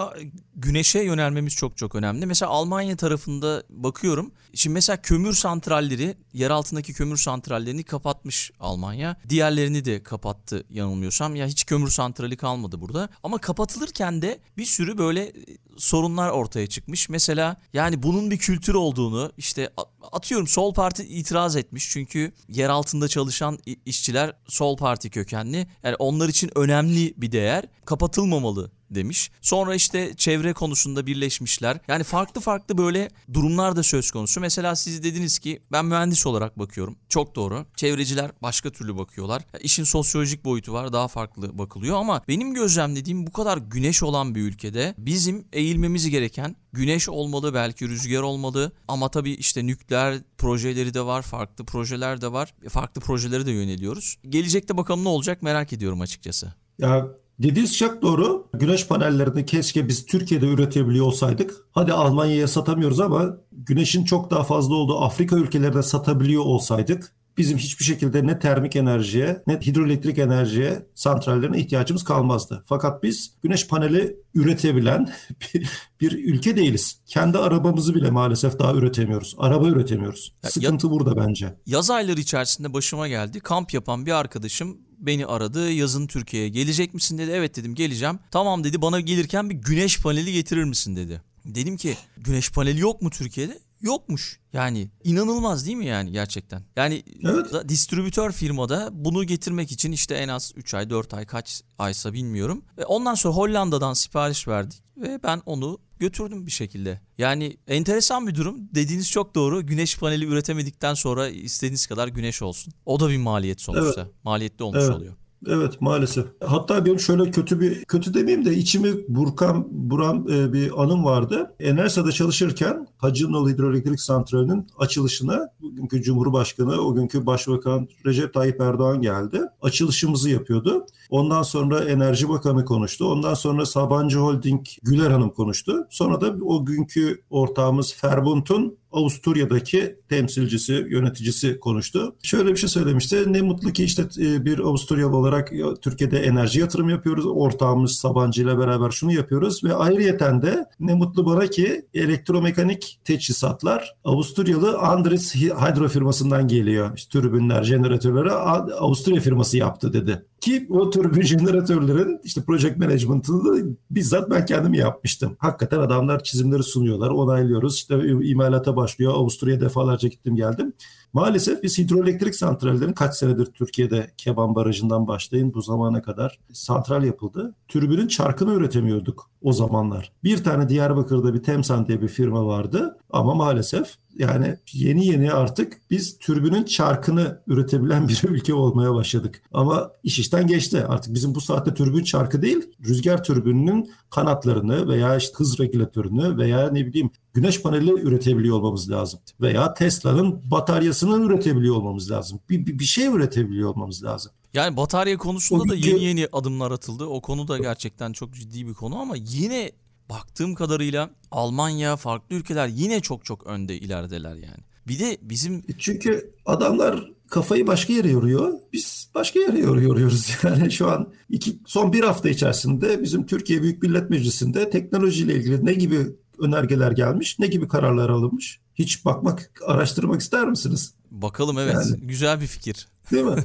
güneşe 0.57 0.99
yönelmemiz 0.99 1.55
çok 1.55 1.77
çok 1.77 1.95
önemli. 1.95 2.27
Mesela 2.27 2.51
Almanya 2.51 2.97
tarafında 2.97 3.63
bakıyorum. 3.71 4.33
Şimdi 4.55 4.75
mesela 4.75 5.03
kömür 5.03 5.33
santralleri, 5.33 6.17
yer 6.33 6.51
altındaki 6.51 6.93
kömür 6.93 7.17
santrallerini 7.17 7.85
kapatmış 7.85 8.51
Almanya. 8.61 9.17
Diğerlerini 9.29 9.85
de 9.85 10.03
kapattı 10.03 10.65
yanılmıyorsam. 10.71 11.37
Ya 11.37 11.47
hiç 11.47 11.67
kömür 11.67 11.91
santrali 11.91 12.37
kalmadı 12.37 12.81
burada. 12.81 13.09
Ama 13.23 13.39
kapatılırken 13.39 14.23
de 14.23 14.41
bir 14.57 14.65
sürü 14.65 14.99
böyle 14.99 15.33
sorunlar 15.77 16.31
ortaya 16.31 16.67
çıkmış. 16.67 17.09
Mesela 17.09 17.57
yani 17.73 18.03
bunun 18.03 18.31
bir 18.31 18.39
kültür 18.39 18.75
olduğunu 18.75 19.33
işte 19.37 19.71
atıyorum 20.12 20.47
Sol 20.47 20.75
Parti 20.75 21.05
itiraz 21.05 21.57
etmiş. 21.57 21.90
Çünkü 21.90 22.33
yer 22.49 22.69
altında 22.69 23.09
çalışan 23.09 23.59
işçiler 23.87 24.33
Sol 24.49 24.77
Parti 24.77 25.11
kökenli. 25.11 25.67
Yani 25.83 25.97
onlar 25.99 26.29
için 26.29 26.51
önemli 26.55 27.14
bir 27.17 27.33
değer 27.33 27.64
kapatılmamalı 27.85 28.71
demiş. 28.94 29.30
Sonra 29.40 29.74
işte 29.74 30.14
çevre 30.16 30.52
konusunda 30.52 31.07
birleşmişler. 31.07 31.78
Yani 31.88 32.04
farklı 32.04 32.40
farklı 32.40 32.78
böyle 32.78 33.11
durumlar 33.33 33.76
da 33.76 33.83
söz 33.83 34.11
konusu. 34.11 34.40
Mesela 34.40 34.76
siz 34.76 35.02
dediniz 35.02 35.38
ki 35.38 35.62
ben 35.72 35.85
mühendis 35.85 36.26
olarak 36.26 36.59
bakıyorum. 36.59 36.96
Çok 37.09 37.35
doğru. 37.35 37.66
Çevreciler 37.76 38.30
başka 38.42 38.70
türlü 38.70 38.96
bakıyorlar. 38.96 39.42
İşin 39.61 39.85
sosyolojik 39.85 40.44
boyutu 40.44 40.72
var. 40.72 40.92
Daha 40.92 41.09
farklı 41.09 41.59
bakılıyor 41.59 41.96
ama 41.96 42.22
benim 42.28 42.54
gözlemlediğim 42.54 43.26
bu 43.26 43.33
kadar 43.33 43.59
güneş 43.59 44.02
olan 44.02 44.35
bir 44.35 44.40
ülkede 44.40 44.94
bizim 44.98 45.44
eğilmemiz 45.52 46.11
gereken 46.11 46.57
güneş 46.72 47.09
olmalı, 47.09 47.54
belki 47.54 47.88
rüzgar 47.88 48.22
olmalı 48.22 48.72
ama 48.88 49.09
tabii 49.09 49.33
işte 49.33 49.66
nükleer 49.66 50.18
projeleri 50.38 50.94
de 50.94 51.07
var, 51.07 51.22
farklı 51.22 51.64
projeler 51.64 52.20
de 52.20 52.33
var. 52.33 52.54
Farklı 52.68 53.00
projelere 53.00 53.46
de 53.46 53.50
yöneliyoruz. 53.52 54.16
Gelecekte 54.28 54.76
bakalım 54.76 55.04
ne 55.04 55.09
olacak 55.09 55.42
merak 55.42 55.72
ediyorum 55.72 56.00
açıkçası. 56.00 56.54
Ya 56.78 57.09
Dediğiniz 57.38 57.77
çok 57.77 58.03
doğru. 58.03 58.49
Güneş 58.55 58.87
panellerini 58.87 59.47
keşke 59.47 59.88
biz 59.88 60.07
Türkiye'de 60.07 60.47
üretebiliyor 60.47 61.07
olsaydık. 61.07 61.55
Hadi 61.73 61.92
Almanya'ya 61.92 62.49
satamıyoruz 62.49 63.01
ama 63.01 63.37
güneşin 63.53 64.05
çok 64.05 64.31
daha 64.31 64.44
fazla 64.44 64.75
olduğu 64.75 65.01
Afrika 65.01 65.37
ülkelerine 65.37 65.83
satabiliyor 65.83 66.44
olsaydık 66.44 67.12
bizim 67.38 67.59
hiçbir 67.59 67.85
şekilde 67.85 68.27
ne 68.27 68.38
termik 68.38 68.77
enerjiye 68.77 69.42
ne 69.47 69.61
hidroelektrik 69.61 70.18
enerjiye 70.18 70.87
santrallerine 70.94 71.59
ihtiyacımız 71.59 72.05
kalmazdı. 72.05 72.64
Fakat 72.66 73.03
biz 73.03 73.35
güneş 73.42 73.68
paneli 73.68 74.16
üretebilen 74.35 75.12
bir, 76.01 76.12
ülke 76.12 76.57
değiliz. 76.57 77.01
Kendi 77.07 77.38
arabamızı 77.38 77.94
bile 77.94 78.11
maalesef 78.11 78.59
daha 78.59 78.75
üretemiyoruz. 78.75 79.35
Araba 79.38 79.68
üretemiyoruz. 79.68 80.35
Ya- 80.44 80.51
Sıkıntı 80.51 80.90
burada 80.90 81.16
bence. 81.16 81.55
Yaz 81.66 81.90
ayları 81.90 82.20
içerisinde 82.20 82.73
başıma 82.75 83.09
geldi. 83.09 83.40
Kamp 83.40 83.75
yapan 83.75 84.07
bir 84.07 84.12
arkadaşım 84.12 84.79
beni 85.07 85.27
aradı. 85.27 85.71
Yazın 85.73 86.07
Türkiye'ye 86.07 86.49
gelecek 86.49 86.95
misin 86.95 87.19
dedi. 87.19 87.31
Evet 87.35 87.57
dedim 87.57 87.75
geleceğim. 87.75 88.19
Tamam 88.31 88.64
dedi 88.64 88.83
bana 88.83 89.01
gelirken 89.01 89.51
bir 89.51 89.55
güneş 89.55 90.01
paneli 90.01 90.33
getirir 90.33 90.64
misin 90.64 90.97
dedi. 90.97 91.23
Dedim 91.45 91.77
ki 91.77 91.97
güneş 92.17 92.51
paneli 92.51 92.81
yok 92.81 93.03
mu 93.03 93.11
Türkiye'de? 93.11 93.59
Yokmuş. 93.81 94.40
Yani 94.53 94.88
inanılmaz 95.05 95.67
değil 95.67 95.77
mi 95.77 95.87
yani 95.87 96.12
gerçekten? 96.12 96.62
Yani 96.77 97.03
Evet. 97.25 97.69
distribütör 97.69 98.33
firmada 98.33 98.88
bunu 98.93 99.25
getirmek 99.25 99.73
için 99.73 99.93
işte 99.93 100.14
en 100.14 100.29
az 100.29 100.53
3 100.57 100.75
ay 100.75 100.90
4 100.90 101.14
ay 101.14 101.27
kaç 101.27 101.62
aysa 101.79 102.12
bilmiyorum. 102.12 102.64
Ve 102.79 102.85
ondan 102.85 103.14
sonra 103.14 103.35
Hollanda'dan 103.35 103.95
sipariş 103.95 104.49
verdik 104.49 104.83
ve 104.97 105.23
ben 105.23 105.43
onu 105.47 105.79
götürdüm 106.05 106.47
bir 106.47 106.51
şekilde. 106.51 107.01
Yani 107.19 107.57
enteresan 107.69 108.27
bir 108.27 108.35
durum. 108.35 108.57
Dediğiniz 108.75 109.11
çok 109.11 109.35
doğru. 109.35 109.67
Güneş 109.67 109.99
paneli 109.99 110.25
üretemedikten 110.25 110.95
sonra 110.95 111.29
istediğiniz 111.29 111.87
kadar 111.87 112.09
güneş 112.09 112.43
olsun. 112.43 112.73
O 112.87 113.01
da 113.01 113.09
bir 113.11 113.17
maliyet 113.17 113.61
sonuçta. 113.61 114.09
Maliyetli 114.25 114.62
olmuş 114.64 114.81
Evet. 114.83 114.97
oluyor. 114.97 115.14
Evet 115.48 115.80
maalesef. 115.80 116.26
Hatta 116.44 116.87
benim 116.87 117.00
şöyle 117.00 117.30
kötü 117.30 117.61
bir 117.61 117.85
kötü 117.85 118.14
demeyeyim 118.14 118.44
de 118.44 118.54
içimi 118.54 118.90
burkan 119.09 119.66
buran 119.70 120.26
e, 120.33 120.52
bir 120.52 120.83
anım 120.83 121.04
vardı. 121.04 121.54
Enersa'da 121.61 122.12
çalışırken 122.12 122.87
Hacınoğlu 122.96 123.50
Hidroelektrik 123.50 124.00
Santrali'nin 124.00 124.66
açılışına 124.78 125.48
bugünkü 125.61 126.02
Cumhurbaşkanı, 126.02 126.80
o 126.80 126.94
günkü 126.94 127.26
Başbakan 127.26 127.88
Recep 128.07 128.35
Tayyip 128.35 128.61
Erdoğan 128.61 129.00
geldi. 129.00 129.40
Açılışımızı 129.62 130.30
yapıyordu. 130.30 130.87
Ondan 131.11 131.42
sonra 131.42 131.85
Enerji 131.85 132.28
Bakanı 132.28 132.64
konuştu. 132.64 133.12
Ondan 133.12 133.35
sonra 133.35 133.66
Sabancı 133.66 134.18
Holding 134.18 134.66
Güler 134.83 135.11
Hanım 135.11 135.30
konuştu. 135.30 135.87
Sonra 135.90 136.20
da 136.20 136.35
o 136.44 136.64
günkü 136.64 137.22
ortağımız 137.30 137.94
Ferbund'un 137.94 138.78
Avusturya'daki 138.94 139.96
temsilcisi, 140.09 140.87
yöneticisi 140.88 141.59
konuştu. 141.59 142.16
Şöyle 142.22 142.50
bir 142.50 142.57
şey 142.57 142.68
söylemişti. 142.68 143.33
Ne 143.33 143.42
mutlu 143.42 143.72
ki 143.72 143.85
işte 143.85 144.02
e, 144.18 144.44
bir 144.44 144.59
Avusturyalı 144.59 145.16
olarak 145.16 145.52
Türkiye'de 145.83 146.18
enerji 146.18 146.61
yatırım 146.61 146.88
yapıyoruz. 146.88 147.26
Ortağımız 147.26 147.92
Sabancı 147.92 148.42
ile 148.42 148.59
beraber 148.59 148.90
şunu 148.90 149.12
yapıyoruz 149.12 149.64
ve 149.64 149.74
ayrıyeten 149.74 150.42
de 150.42 150.64
ne 150.80 150.94
mutlu 150.94 151.26
bana 151.26 151.46
ki 151.46 151.87
elektromekanik 151.94 153.00
teçhizatlar 153.04 153.94
Avusturyalı 154.04 154.78
Andritz 154.78 155.35
Hydro 155.35 155.88
firmasından 155.88 156.48
geliyor. 156.48 156.90
İşte 156.96 157.20
türbinler, 157.20 157.62
jeneratörleri 157.62 158.33
Avusturya 158.33 159.20
firması 159.20 159.57
yaptı 159.57 159.92
dedi. 159.92 160.22
Ki 160.44 160.66
o 160.70 160.90
türbin 160.90 161.22
jeneratörlerin 161.22 162.20
işte 162.24 162.42
project 162.42 162.76
management'ını 162.76 163.44
da 163.44 163.76
bizzat 163.90 164.30
ben 164.30 164.46
kendim 164.46 164.74
yapmıştım. 164.74 165.37
Hakikaten 165.38 165.78
adamlar 165.78 166.22
çizimleri 166.22 166.62
sunuyorlar, 166.62 167.11
onaylıyoruz. 167.11 167.74
İşte 167.74 167.94
imalata 168.22 168.76
başlıyor. 168.76 169.14
Avusturya'ya 169.14 169.61
defalarca 169.61 170.09
gittim 170.09 170.37
geldim. 170.37 170.72
Maalesef 171.12 171.62
biz 171.62 171.78
hidroelektrik 171.78 172.35
santrallerin 172.35 172.92
kaç 172.92 173.14
senedir 173.14 173.46
Türkiye'de 173.46 174.11
Keban 174.16 174.54
Barajı'ndan 174.54 175.07
başlayın 175.07 175.54
bu 175.54 175.62
zamana 175.62 176.02
kadar 176.02 176.38
santral 176.52 177.04
yapıldı. 177.04 177.54
Türbinin 177.68 178.09
çarkını 178.09 178.54
üretemiyorduk 178.54 179.30
o 179.42 179.52
zamanlar. 179.52 180.12
Bir 180.24 180.44
tane 180.44 180.68
Diyarbakır'da 180.68 181.35
bir 181.35 181.42
Temsan 181.42 181.87
diye 181.87 182.02
bir 182.02 182.09
firma 182.09 182.46
vardı 182.46 182.98
ama 183.11 183.35
maalesef 183.35 183.94
yani 184.18 184.57
yeni 184.72 185.07
yeni 185.07 185.33
artık 185.33 185.81
biz 185.90 186.18
türbünün 186.18 186.64
çarkını 186.64 187.42
üretebilen 187.46 188.09
bir 188.09 188.20
ülke 188.29 188.55
olmaya 188.55 188.94
başladık. 188.94 189.42
Ama 189.53 189.90
iş 190.03 190.18
işten 190.18 190.46
geçti. 190.46 190.85
Artık 190.87 191.14
bizim 191.14 191.35
bu 191.35 191.40
saatte 191.40 191.74
türbün 191.74 192.05
çarkı 192.05 192.42
değil, 192.42 192.62
rüzgar 192.85 193.24
türbününün 193.24 193.90
kanatlarını 194.11 194.88
veya 194.88 195.16
işte 195.16 195.35
hız 195.37 195.61
regülatörünü 195.61 196.37
veya 196.37 196.70
ne 196.70 196.87
bileyim 196.87 197.11
güneş 197.35 197.62
paneli 197.62 197.90
üretebiliyor 197.90 198.57
olmamız 198.57 198.90
lazım. 198.90 199.20
Veya 199.40 199.74
Tesla'nın 199.74 200.50
bataryasını 200.50 201.27
üretebiliyor 201.27 201.77
olmamız 201.77 202.11
lazım. 202.11 202.40
Bir, 202.50 202.66
bir, 202.66 202.79
bir 202.79 202.85
şey 202.85 203.07
üretebiliyor 203.07 203.74
olmız 203.74 204.05
lazım. 204.05 204.33
Yani 204.55 204.77
batarya 204.77 205.16
konusunda 205.16 205.62
O 205.62 205.68
da 205.68 205.74
yeni 205.74 206.05
yeni 206.05 206.29
adımlar 206.33 206.70
atıldı. 206.70 207.05
O 207.05 207.20
konu 207.20 207.48
da 207.48 207.59
gerçekten 207.59 208.12
çok 208.12 208.35
ciddi 208.35 208.66
bir 208.66 208.74
konu 208.74 208.98
ama 208.98 209.14
yine 209.16 209.72
baktığım 210.11 210.55
kadarıyla 210.55 211.11
Almanya, 211.31 211.97
farklı 211.97 212.37
ülkeler 212.37 212.69
yine 212.69 213.01
çok 213.01 213.25
çok 213.25 213.47
önde 213.47 213.77
ilerideler 213.79 214.35
yani. 214.35 214.64
Bir 214.88 214.99
de 214.99 215.19
bizim 215.23 215.62
Çünkü 215.79 216.35
adamlar 216.47 217.11
kafayı 217.31 217.67
başka 217.67 217.93
yere 217.93 218.11
yoruyor. 218.11 218.53
Biz 218.73 219.09
başka 219.14 219.40
yere 219.40 219.59
yor- 219.59 219.81
yoruyoruz. 219.83 220.31
Yani 220.45 220.73
şu 220.73 220.90
an 220.90 221.09
iki, 221.31 221.59
son 221.67 221.93
bir 221.93 222.05
hafta 222.05 222.29
içerisinde 222.29 223.03
bizim 223.03 223.27
Türkiye 223.27 223.62
Büyük 223.62 223.83
Millet 223.83 224.11
Meclisi'nde 224.11 224.71
teknolojiyle 224.71 225.35
ilgili 225.35 225.64
ne 225.67 225.73
gibi 225.75 226.07
önergeler 226.38 226.93
gelmiş, 226.93 227.38
ne 227.38 227.47
gibi 227.47 227.69
kararlar 227.69 228.11
alınmış? 228.11 228.61
Hiç 228.75 229.05
bakmak, 229.05 229.53
araştırmak 229.67 230.21
ister 230.21 230.49
misiniz? 230.49 230.95
bakalım 231.11 231.59
evet 231.59 231.75
Yani- 231.75 232.07
güzel 232.07 232.40
bir 232.40 232.47
fikir. 232.47 232.88
Değil 233.11 233.25
mi? 233.25 233.45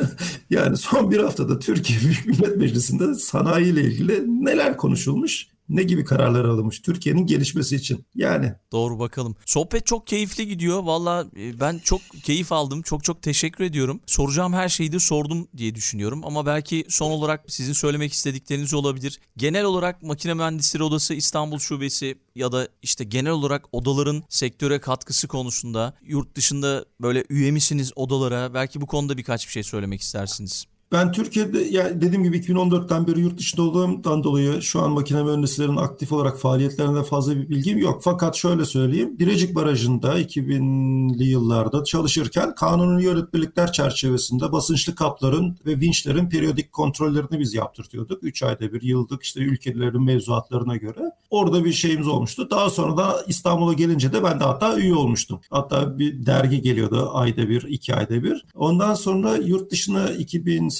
yani 0.50 0.76
son 0.76 1.10
bir 1.10 1.18
haftada 1.18 1.58
Türkiye 1.58 2.00
Büyük 2.00 2.26
Millet 2.26 2.56
Meclisi'nde 2.56 3.14
sanayi 3.14 3.66
ile 3.72 3.80
ilgili 3.82 4.44
neler 4.44 4.76
konuşulmuş, 4.76 5.46
ne 5.68 5.82
gibi 5.82 6.04
kararlar 6.04 6.44
alınmış 6.44 6.80
Türkiye'nin 6.80 7.26
gelişmesi 7.26 7.76
için. 7.76 8.04
Yani 8.14 8.52
Doğru 8.72 8.98
bakalım. 8.98 9.36
Sohbet 9.46 9.86
çok 9.86 10.06
keyifli 10.06 10.48
gidiyor. 10.48 10.82
Valla 10.82 11.26
e, 11.36 11.60
ben 11.60 11.78
çok 11.84 12.00
keyif 12.24 12.52
aldım. 12.52 12.82
Çok 12.82 13.04
çok 13.04 13.22
teşekkür 13.22 13.64
ediyorum. 13.64 14.00
Soracağım 14.06 14.52
her 14.52 14.68
şeyi 14.68 14.92
de 14.92 14.98
sordum 14.98 15.48
diye 15.56 15.74
düşünüyorum. 15.74 16.20
Ama 16.24 16.46
belki 16.46 16.84
son 16.88 17.10
olarak 17.10 17.44
sizin 17.48 17.72
söylemek 17.72 18.12
istedikleriniz 18.12 18.74
olabilir. 18.74 19.20
Genel 19.36 19.64
olarak 19.64 20.02
Makine 20.02 20.34
Mühendisleri 20.34 20.82
Odası 20.82 21.14
İstanbul 21.14 21.58
Şubesi 21.58 22.18
ya 22.34 22.52
da 22.52 22.68
işte 22.82 23.04
genel 23.04 23.32
olarak 23.32 23.64
odaların 23.72 24.22
sektöre 24.28 24.78
katkısı 24.78 25.28
konusunda 25.28 25.94
yurt 26.02 26.34
dışında 26.34 26.84
böyle 27.00 27.24
üye 27.30 27.50
misiniz 27.50 27.92
odalara? 27.96 28.54
Belki 28.54 28.80
bu 28.80 28.86
konuda 28.86 29.16
birkaç 29.16 29.46
bir 29.46 29.52
şey 29.52 29.62
söylemek 29.62 30.00
istersiniz. 30.00 30.66
Ben 30.92 31.12
Türkiye'de 31.12 31.58
ya 31.58 32.00
dediğim 32.00 32.24
gibi 32.24 32.38
2014'ten 32.38 33.06
beri 33.06 33.20
yurt 33.20 33.38
dışında 33.38 33.62
olduğumdan 33.62 34.24
dolayı 34.24 34.62
şu 34.62 34.82
an 34.82 34.90
makine 34.90 35.22
mühendislerinin 35.22 35.76
aktif 35.76 36.12
olarak 36.12 36.38
faaliyetlerinde 36.38 37.02
fazla 37.02 37.36
bir 37.36 37.48
bilgim 37.48 37.78
yok. 37.78 38.00
Fakat 38.04 38.36
şöyle 38.36 38.64
söyleyeyim. 38.64 39.18
Birecik 39.18 39.54
Barajı'nda 39.54 40.20
2000'li 40.20 41.24
yıllarda 41.24 41.84
çalışırken 41.84 42.54
kanuni 42.54 43.04
yönetmelikler 43.04 43.72
çerçevesinde 43.72 44.52
basınçlı 44.52 44.94
kapların 44.94 45.56
ve 45.66 45.80
vinçlerin 45.80 46.28
periyodik 46.28 46.72
kontrollerini 46.72 47.40
biz 47.40 47.54
yaptırtıyorduk. 47.54 48.24
3 48.24 48.42
ayda 48.42 48.72
bir 48.72 48.82
yıldık 48.82 49.22
işte 49.22 49.40
ülkelerin 49.40 50.04
mevzuatlarına 50.04 50.76
göre. 50.76 51.10
Orada 51.30 51.64
bir 51.64 51.72
şeyimiz 51.72 52.08
olmuştu. 52.08 52.48
Daha 52.50 52.70
sonra 52.70 52.96
da 52.96 53.24
İstanbul'a 53.28 53.72
gelince 53.72 54.12
de 54.12 54.24
ben 54.24 54.40
de 54.40 54.44
hatta 54.44 54.78
üye 54.78 54.94
olmuştum. 54.94 55.40
Hatta 55.50 55.98
bir 55.98 56.26
dergi 56.26 56.62
geliyordu 56.62 57.10
ayda 57.12 57.48
bir, 57.48 57.62
iki 57.62 57.94
ayda 57.94 58.22
bir. 58.22 58.44
Ondan 58.54 58.94
sonra 58.94 59.36
yurt 59.36 59.70
dışına 59.70 60.10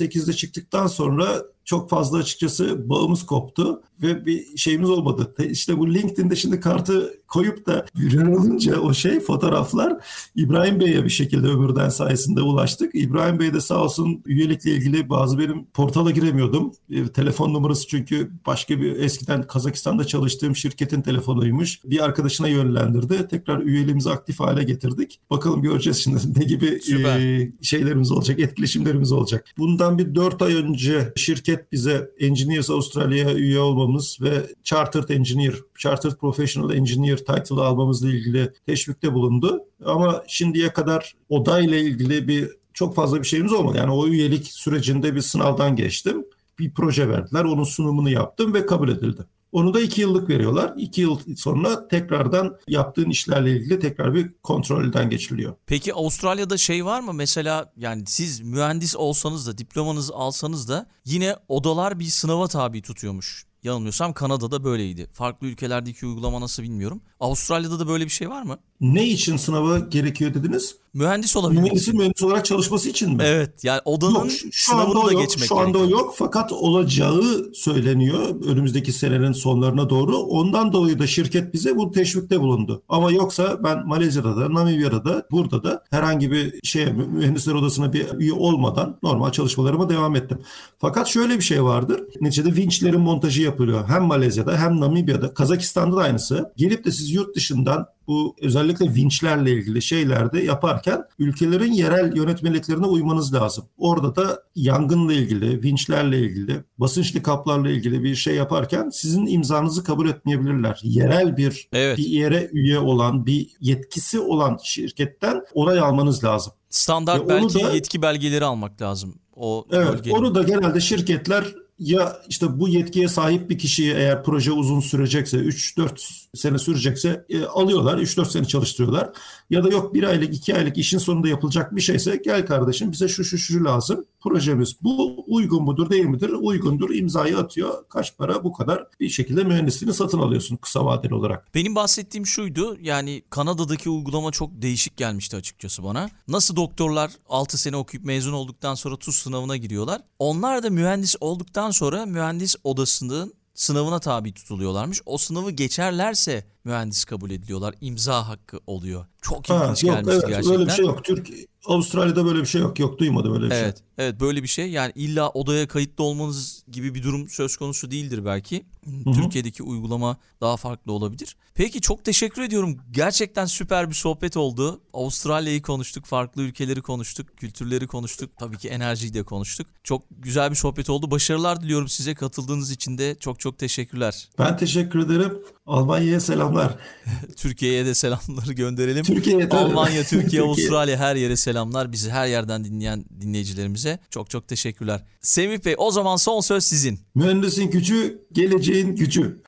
2008'de 0.05 0.33
çıktıktan 0.33 0.87
sonra 0.87 1.43
çok 1.67 1.91
fazla 1.91 2.19
açıkçası 2.19 2.89
bağımız 2.89 3.27
koptu 3.27 3.83
ve 4.03 4.27
bir 4.27 4.57
şeyimiz 4.57 4.91
olmadı. 4.91 5.33
Te- 5.37 5.51
İşte 5.51 5.79
bu 5.79 5.95
LinkedIn'de 5.95 6.37
şimdi 6.37 6.61
kartı 6.61 7.15
koyup 7.29 7.67
da 7.67 7.87
viral 7.97 8.33
olunca 8.33 8.81
o 8.81 8.95
şey 8.95 9.21
fotoğraflar 9.21 9.97
İbrahim 10.37 10.81
Bey'e 10.81 11.05
bir 11.05 11.11
şekilde 11.11 11.47
ömürden 11.49 11.89
sayesinde 11.89 12.41
ulaştık. 12.43 12.91
İbrahim 12.95 13.39
Bey 13.41 13.55
de 13.55 13.61
sağ 13.61 13.83
olsun 13.85 14.23
üyelikle 14.27 14.71
ilgili 14.71 15.09
bazı 15.11 15.39
benim 15.39 15.65
portala 15.65 16.11
giremiyordum. 16.11 16.73
E, 16.91 17.07
telefon 17.07 17.55
numarası 17.55 17.87
çünkü 17.89 18.31
başka 18.47 18.81
bir 18.81 18.97
eskiden 18.97 19.47
Kazakistan'da 19.47 20.05
çalıştığım 20.05 20.57
şirketin 20.57 21.03
telefonuymuş. 21.03 21.81
Bir 21.85 22.05
arkadaşına 22.05 22.49
yönlendirdi. 22.49 23.29
Tekrar 23.31 23.63
üyeliğimizi 23.63 24.11
aktif 24.11 24.41
hale 24.41 24.63
getirdik. 24.65 25.21
Bakalım 25.31 25.63
göreceğiz 25.63 25.99
şimdi 25.99 26.19
ne 26.41 26.45
gibi 26.45 26.81
Süper. 26.83 27.19
e, 27.21 27.53
şeylerimiz 27.63 28.11
olacak, 28.13 28.41
etkileşimlerimiz 28.41 29.13
olacak. 29.13 29.45
Bundan 29.59 29.99
bir 29.99 30.15
4 30.15 30.43
ay 30.43 30.55
önce 30.55 31.13
şirket 31.17 31.56
bize 31.73 32.11
Engineers 32.21 32.71
Australia'ya 32.71 33.35
üye 33.35 33.61
olmamız 33.61 34.19
ve 34.21 34.47
Chartered 34.65 35.09
Engineer, 35.09 35.55
Chartered 35.79 36.13
Professional 36.13 36.75
Engineer 36.75 37.17
title 37.17 37.61
almamızla 37.61 38.09
ilgili 38.09 38.53
teşvikte 38.67 39.15
bulundu. 39.15 39.61
Ama 39.85 40.23
şimdiye 40.29 40.73
kadar 40.73 41.15
odayla 41.29 41.77
ilgili 41.77 42.29
bir 42.29 42.51
çok 42.75 42.95
fazla 42.95 43.19
bir 43.23 43.27
şeyimiz 43.27 43.53
olmadı. 43.53 43.79
Yani 43.79 43.93
o 43.93 44.07
üyelik 44.07 44.47
sürecinde 44.47 45.15
bir 45.15 45.21
sınavdan 45.21 45.77
geçtim. 45.77 46.25
Bir 46.59 46.71
proje 46.71 47.09
verdiler, 47.09 47.45
onun 47.45 47.65
sunumunu 47.65 48.11
yaptım 48.11 48.55
ve 48.55 48.67
kabul 48.67 48.89
edildi. 48.89 49.23
Onu 49.57 49.75
da 49.75 49.81
iki 49.81 50.01
yıllık 50.01 50.29
veriyorlar. 50.29 50.73
İki 50.77 51.01
yıl 51.01 51.21
sonra 51.37 51.89
tekrardan 51.89 52.57
yaptığın 52.69 53.11
işlerle 53.11 53.51
ilgili 53.51 53.79
tekrar 53.79 54.15
bir 54.15 54.33
kontrolden 54.43 55.11
geçiliyor. 55.11 55.55
Peki 55.67 55.95
Avustralya'da 55.95 56.57
şey 56.57 56.85
var 56.85 57.01
mı? 57.01 57.13
Mesela 57.13 57.73
yani 57.77 58.05
siz 58.07 58.41
mühendis 58.41 58.97
olsanız 58.97 59.47
da 59.47 59.59
diplomanızı 59.59 60.15
alsanız 60.15 60.69
da 60.69 60.87
yine 61.05 61.37
odalar 61.49 61.99
bir 61.99 62.05
sınava 62.05 62.49
tabi 62.49 62.83
tutuyormuş. 62.83 63.47
Yanılmıyorsam 63.63 64.13
Kanada'da 64.13 64.65
böyleydi. 64.65 65.11
Farklı 65.13 65.47
ülkelerdeki 65.47 66.07
uygulama 66.07 66.41
nasıl 66.41 66.63
bilmiyorum. 66.63 67.01
Avustralya'da 67.21 67.81
da 67.81 67.89
böyle 67.89 68.05
bir 68.05 68.11
şey 68.11 68.31
var 68.31 68.43
mı? 68.43 68.59
Ne 68.81 69.07
için 69.09 69.37
sınava 69.37 69.79
gerekiyor 69.79 70.35
dediniz? 70.35 70.77
mühendis 70.97 71.37
olabilmek 71.37 71.65
için. 71.65 71.73
Mühendisin 71.73 71.97
mühendis 71.97 72.23
olarak 72.23 72.45
çalışması 72.45 72.89
için 72.89 73.17
mi? 73.17 73.23
Evet 73.27 73.65
yani 73.65 73.81
odanın 73.85 74.15
Yok, 74.15 74.31
şu, 74.31 74.53
şu 74.53 74.71
sınavını 74.71 74.89
anda 74.89 74.99
o 75.01 75.07
da 75.07 75.13
yok. 75.13 75.23
geçmek 75.23 75.49
Şu 75.49 75.59
anda 75.59 75.79
o 75.79 75.81
gerekiyor. 75.81 76.01
yok 76.01 76.15
fakat 76.19 76.53
olacağı 76.53 77.23
söyleniyor 77.55 78.45
önümüzdeki 78.47 78.93
senenin 78.93 79.33
sonlarına 79.33 79.91
doğru. 79.91 80.17
Ondan 80.17 80.73
dolayı 80.73 80.99
da 80.99 81.07
şirket 81.07 81.55
bize 81.55 81.77
bu 81.77 81.93
teşvikte 81.93 82.41
bulundu. 82.41 82.83
Ama 82.89 83.13
yoksa 83.13 83.65
ben 83.65 83.87
Malezya'da 83.87 84.37
da, 84.37 84.55
Namibya'da 84.55 85.05
da, 85.05 85.27
burada 85.31 85.63
da 85.65 85.85
herhangi 85.91 86.31
bir 86.33 86.55
şeye 86.65 86.87
mühendisler 86.87 87.55
odasına 87.55 87.93
bir 87.93 88.07
üye 88.19 88.33
olmadan 88.33 88.99
normal 89.03 89.31
çalışmalarıma 89.33 89.89
devam 89.89 90.17
ettim. 90.17 90.39
Fakat 90.79 91.07
şöyle 91.09 91.37
bir 91.37 91.45
şey 91.45 91.65
vardır. 91.65 92.01
Neticede 92.21 92.57
vinçlerin 92.57 93.01
montajı 93.01 93.43
yapılıyor. 93.43 93.89
Hem 93.89 94.03
Malezya'da 94.05 94.59
hem 94.59 94.81
Namibya'da. 94.81 95.35
Kazakistan'da 95.35 95.97
da 95.97 96.01
aynısı. 96.01 96.53
Gelip 96.57 96.85
de 96.85 96.91
siz 96.91 97.11
yurt 97.11 97.37
dışından 97.37 97.87
bu 98.09 98.37
özellikle 98.43 98.95
vinçlerle 98.95 99.51
ilgili 99.53 99.83
şeylerde 99.83 100.41
yaparken 100.43 101.03
ülkelerin 101.19 101.73
yerel 101.73 102.17
yönetmeliklerine 102.17 102.87
uymanız 102.87 103.35
lazım. 103.35 103.65
Orada 103.79 104.17
da 104.17 104.43
yangınla 104.55 105.13
ilgili, 105.13 105.63
vinçlerle 105.63 106.19
ilgili, 106.19 106.65
basınçlı 106.79 107.23
kaplarla 107.23 107.71
ilgili 107.71 108.03
bir 108.03 108.15
şey 108.15 108.35
yaparken 108.35 108.91
sizin 108.91 109.27
imzanızı 109.27 109.85
kabul 109.85 110.09
etmeyebilirler. 110.09 110.81
Yerel 110.83 111.37
bir 111.37 111.69
Evet. 111.73 111.99
bir 111.99 112.07
yere 112.07 112.49
üye 112.53 112.79
olan, 112.79 113.27
bir 113.27 113.47
yetkisi 113.61 114.21
olan 114.21 114.59
şirketten 114.65 115.43
onay 115.55 115.79
almanız 115.79 116.25
lazım. 116.25 116.53
Standart 116.71 117.21
onu 117.21 117.29
belki 117.29 117.65
da- 117.65 117.73
yetki 117.73 118.03
belgeleri 118.03 118.45
almak 118.45 118.83
lazım. 118.83 119.15
O 119.37 119.67
Evet, 119.73 119.89
bölgenin. 119.89 120.15
onu 120.15 120.35
da 120.35 120.43
genelde 120.43 120.81
şirketler 120.81 121.45
ya 121.79 122.23
işte 122.29 122.61
bu 122.61 122.69
yetkiye 122.69 123.09
sahip 123.09 123.51
bir 123.51 123.59
kişiyi 123.59 123.93
eğer 123.93 124.25
proje 124.25 124.53
uzun 124.53 124.81
sürecekse 124.81 125.37
3-4 125.37 126.27
sene 126.35 126.59
sürecekse 126.59 127.27
e, 127.29 127.45
alıyorlar 127.45 127.99
3-4 127.99 128.31
sene 128.31 128.45
çalıştırıyorlar 128.45 129.11
ya 129.51 129.65
da 129.65 129.69
yok 129.69 129.95
bir 129.95 130.03
aylık 130.03 130.35
2 130.35 130.55
aylık 130.57 130.79
işin 130.79 130.99
sonunda 130.99 131.29
yapılacak 131.29 131.77
bir 131.77 131.81
şeyse 131.81 132.21
gel 132.25 132.47
kardeşim 132.47 132.93
bize 132.93 133.09
şu 133.09 133.25
şu 133.25 133.39
şu 133.39 133.65
lazım 133.65 134.05
projemiz. 134.29 134.77
Bu 134.83 135.25
uygun 135.27 135.63
mudur 135.63 135.91
değil 135.91 136.05
midir? 136.05 136.31
Uygundur. 136.31 136.91
İmzayı 136.91 137.39
atıyor. 137.39 137.85
Kaç 137.89 138.17
para? 138.17 138.45
Bu 138.45 138.53
kadar. 138.53 138.87
Bir 139.01 139.09
şekilde 139.09 139.45
mühendisliğini 139.45 139.95
satın 139.95 140.19
alıyorsun 140.19 140.57
kısa 140.57 140.85
vadeli 140.85 141.15
olarak. 141.15 141.55
Benim 141.55 141.75
bahsettiğim 141.75 142.27
şuydu. 142.27 142.77
Yani 142.81 143.23
Kanada'daki 143.31 143.91
uygulama 143.91 144.31
çok 144.31 144.51
değişik 144.63 144.97
gelmişti 144.97 145.37
açıkçası 145.37 145.85
bana. 145.85 146.11
Nasıl 146.29 146.57
doktorlar 146.57 147.11
6 147.29 147.59
sene 147.59 147.77
okuyup 147.77 148.07
mezun 148.07 148.33
olduktan 148.33 148.75
sonra 148.75 148.97
TUS 148.97 149.23
sınavına 149.23 149.57
giriyorlar. 149.57 150.01
Onlar 150.19 150.63
da 150.63 150.71
mühendis 150.71 151.17
olduktan 151.21 151.71
sonra 151.71 152.07
mühendis 152.07 152.57
odasının 152.65 153.35
sınavına 153.57 154.01
tabi 154.01 154.35
tutuluyorlarmış. 154.35 155.01
O 155.07 155.19
sınavı 155.19 155.51
geçerlerse 155.51 156.45
mühendis 156.65 157.05
kabul 157.05 157.31
ediliyorlar. 157.31 157.75
İmza 157.81 158.29
hakkı 158.29 158.61
oluyor. 158.67 159.07
Çok 159.23 159.49
Ha, 159.51 159.65
ilginç 159.65 159.85
yok 159.85 159.95
gelmişti 159.95 160.13
evet 160.21 160.29
gerçekten. 160.29 160.55
öyle 160.61 160.67
bir 160.67 160.73
şey 160.73 160.85
yok. 160.85 161.05
Türk 161.05 161.29
Avustralya'da 161.67 162.25
böyle 162.25 162.41
bir 162.41 162.47
şey 162.47 162.61
yok. 162.61 162.79
Yok 162.79 162.99
duymadım 162.99 163.35
öyle 163.35 163.45
bir 163.45 163.51
şey. 163.51 163.61
Evet, 163.61 163.83
evet 163.99 164.21
böyle 164.21 164.43
bir 164.43 164.49
şey. 164.49 164.71
Yani 164.71 164.93
illa 164.95 165.29
odaya 165.29 165.69
kayıtlı 165.69 166.05
olmanız 166.05 166.65
gibi 166.73 166.95
bir 166.95 167.03
durum 167.03 167.29
söz 167.29 167.57
konusu 167.57 167.91
değildir 167.91 168.25
belki. 168.25 168.67
Türkiye'deki 169.15 169.63
uygulama 169.63 170.17
daha 170.41 170.57
farklı 170.57 170.93
olabilir. 170.93 171.37
Peki 171.55 171.81
çok 171.81 172.05
teşekkür 172.05 172.43
ediyorum. 172.43 172.77
Gerçekten 172.91 173.47
süper 173.47 173.91
bir 173.91 173.95
sohbet 173.95 174.37
oldu. 174.37 174.81
Avustralya'yı 174.93 175.63
konuştuk, 175.63 176.05
farklı 176.05 176.43
ülkeleri 176.43 176.83
konuştuk, 176.83 177.37
kültürleri 177.37 177.87
konuştuk. 177.87 178.31
Tabii 178.39 178.59
ki 178.59 178.69
enerjiyi 178.69 179.15
de 179.15 179.23
konuştuk. 179.23 179.67
Çok 179.85 180.03
güzel 180.11 180.51
bir 180.51 180.57
sohbet 180.57 180.91
oldu. 180.91 181.11
Başarılar 181.11 181.63
diliyorum 181.63 181.89
size. 181.89 182.15
Katıldığınız 182.15 182.71
için 182.71 182.99
de 182.99 183.17
çok 183.21 183.41
çok 183.41 183.59
teşekkürler. 183.59 184.29
Ben 184.39 184.57
teşekkür 184.57 184.99
ederim. 184.99 185.39
Almanya'ya 185.67 186.21
selamlar. 186.21 186.75
Türkiye'ye 187.37 187.87
de 187.87 187.95
selamları 187.95 188.53
gönderelim. 188.53 189.05
Türkiye'ye. 189.05 189.49
Almanya, 189.49 190.03
Türkiye, 190.03 190.21
Türkiye. 190.23 190.43
Avustralya 190.43 190.97
her 190.99 191.17
yere 191.17 191.37
selamlar. 191.57 191.93
Bizi 191.93 192.11
her 192.11 192.27
yerden 192.27 192.65
dinleyen 192.65 193.05
dinleyicilerimize 193.21 193.99
çok 194.11 194.31
çok 194.31 194.49
teşekkürler. 194.49 195.05
Semih 195.21 195.65
Bey 195.65 195.75
o 195.79 195.91
zaman 195.91 196.17
son 196.17 196.41
söz 196.41 196.65
sizin. 196.65 197.01
Mühendisin 197.15 197.71
gücü, 197.71 198.19
geleceğin 198.33 198.97
gücü. 198.97 199.43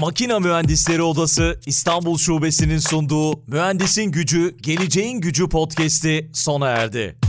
Makina 0.00 0.40
Mühendisleri 0.40 1.02
Odası 1.02 1.60
İstanbul 1.66 2.18
Şubesi'nin 2.18 2.78
sunduğu 2.78 3.46
Mühendisin 3.46 4.12
Gücü, 4.12 4.56
Geleceğin 4.60 5.20
Gücü 5.20 5.48
podcast'i 5.48 6.30
sona 6.34 6.68
erdi. 6.68 7.27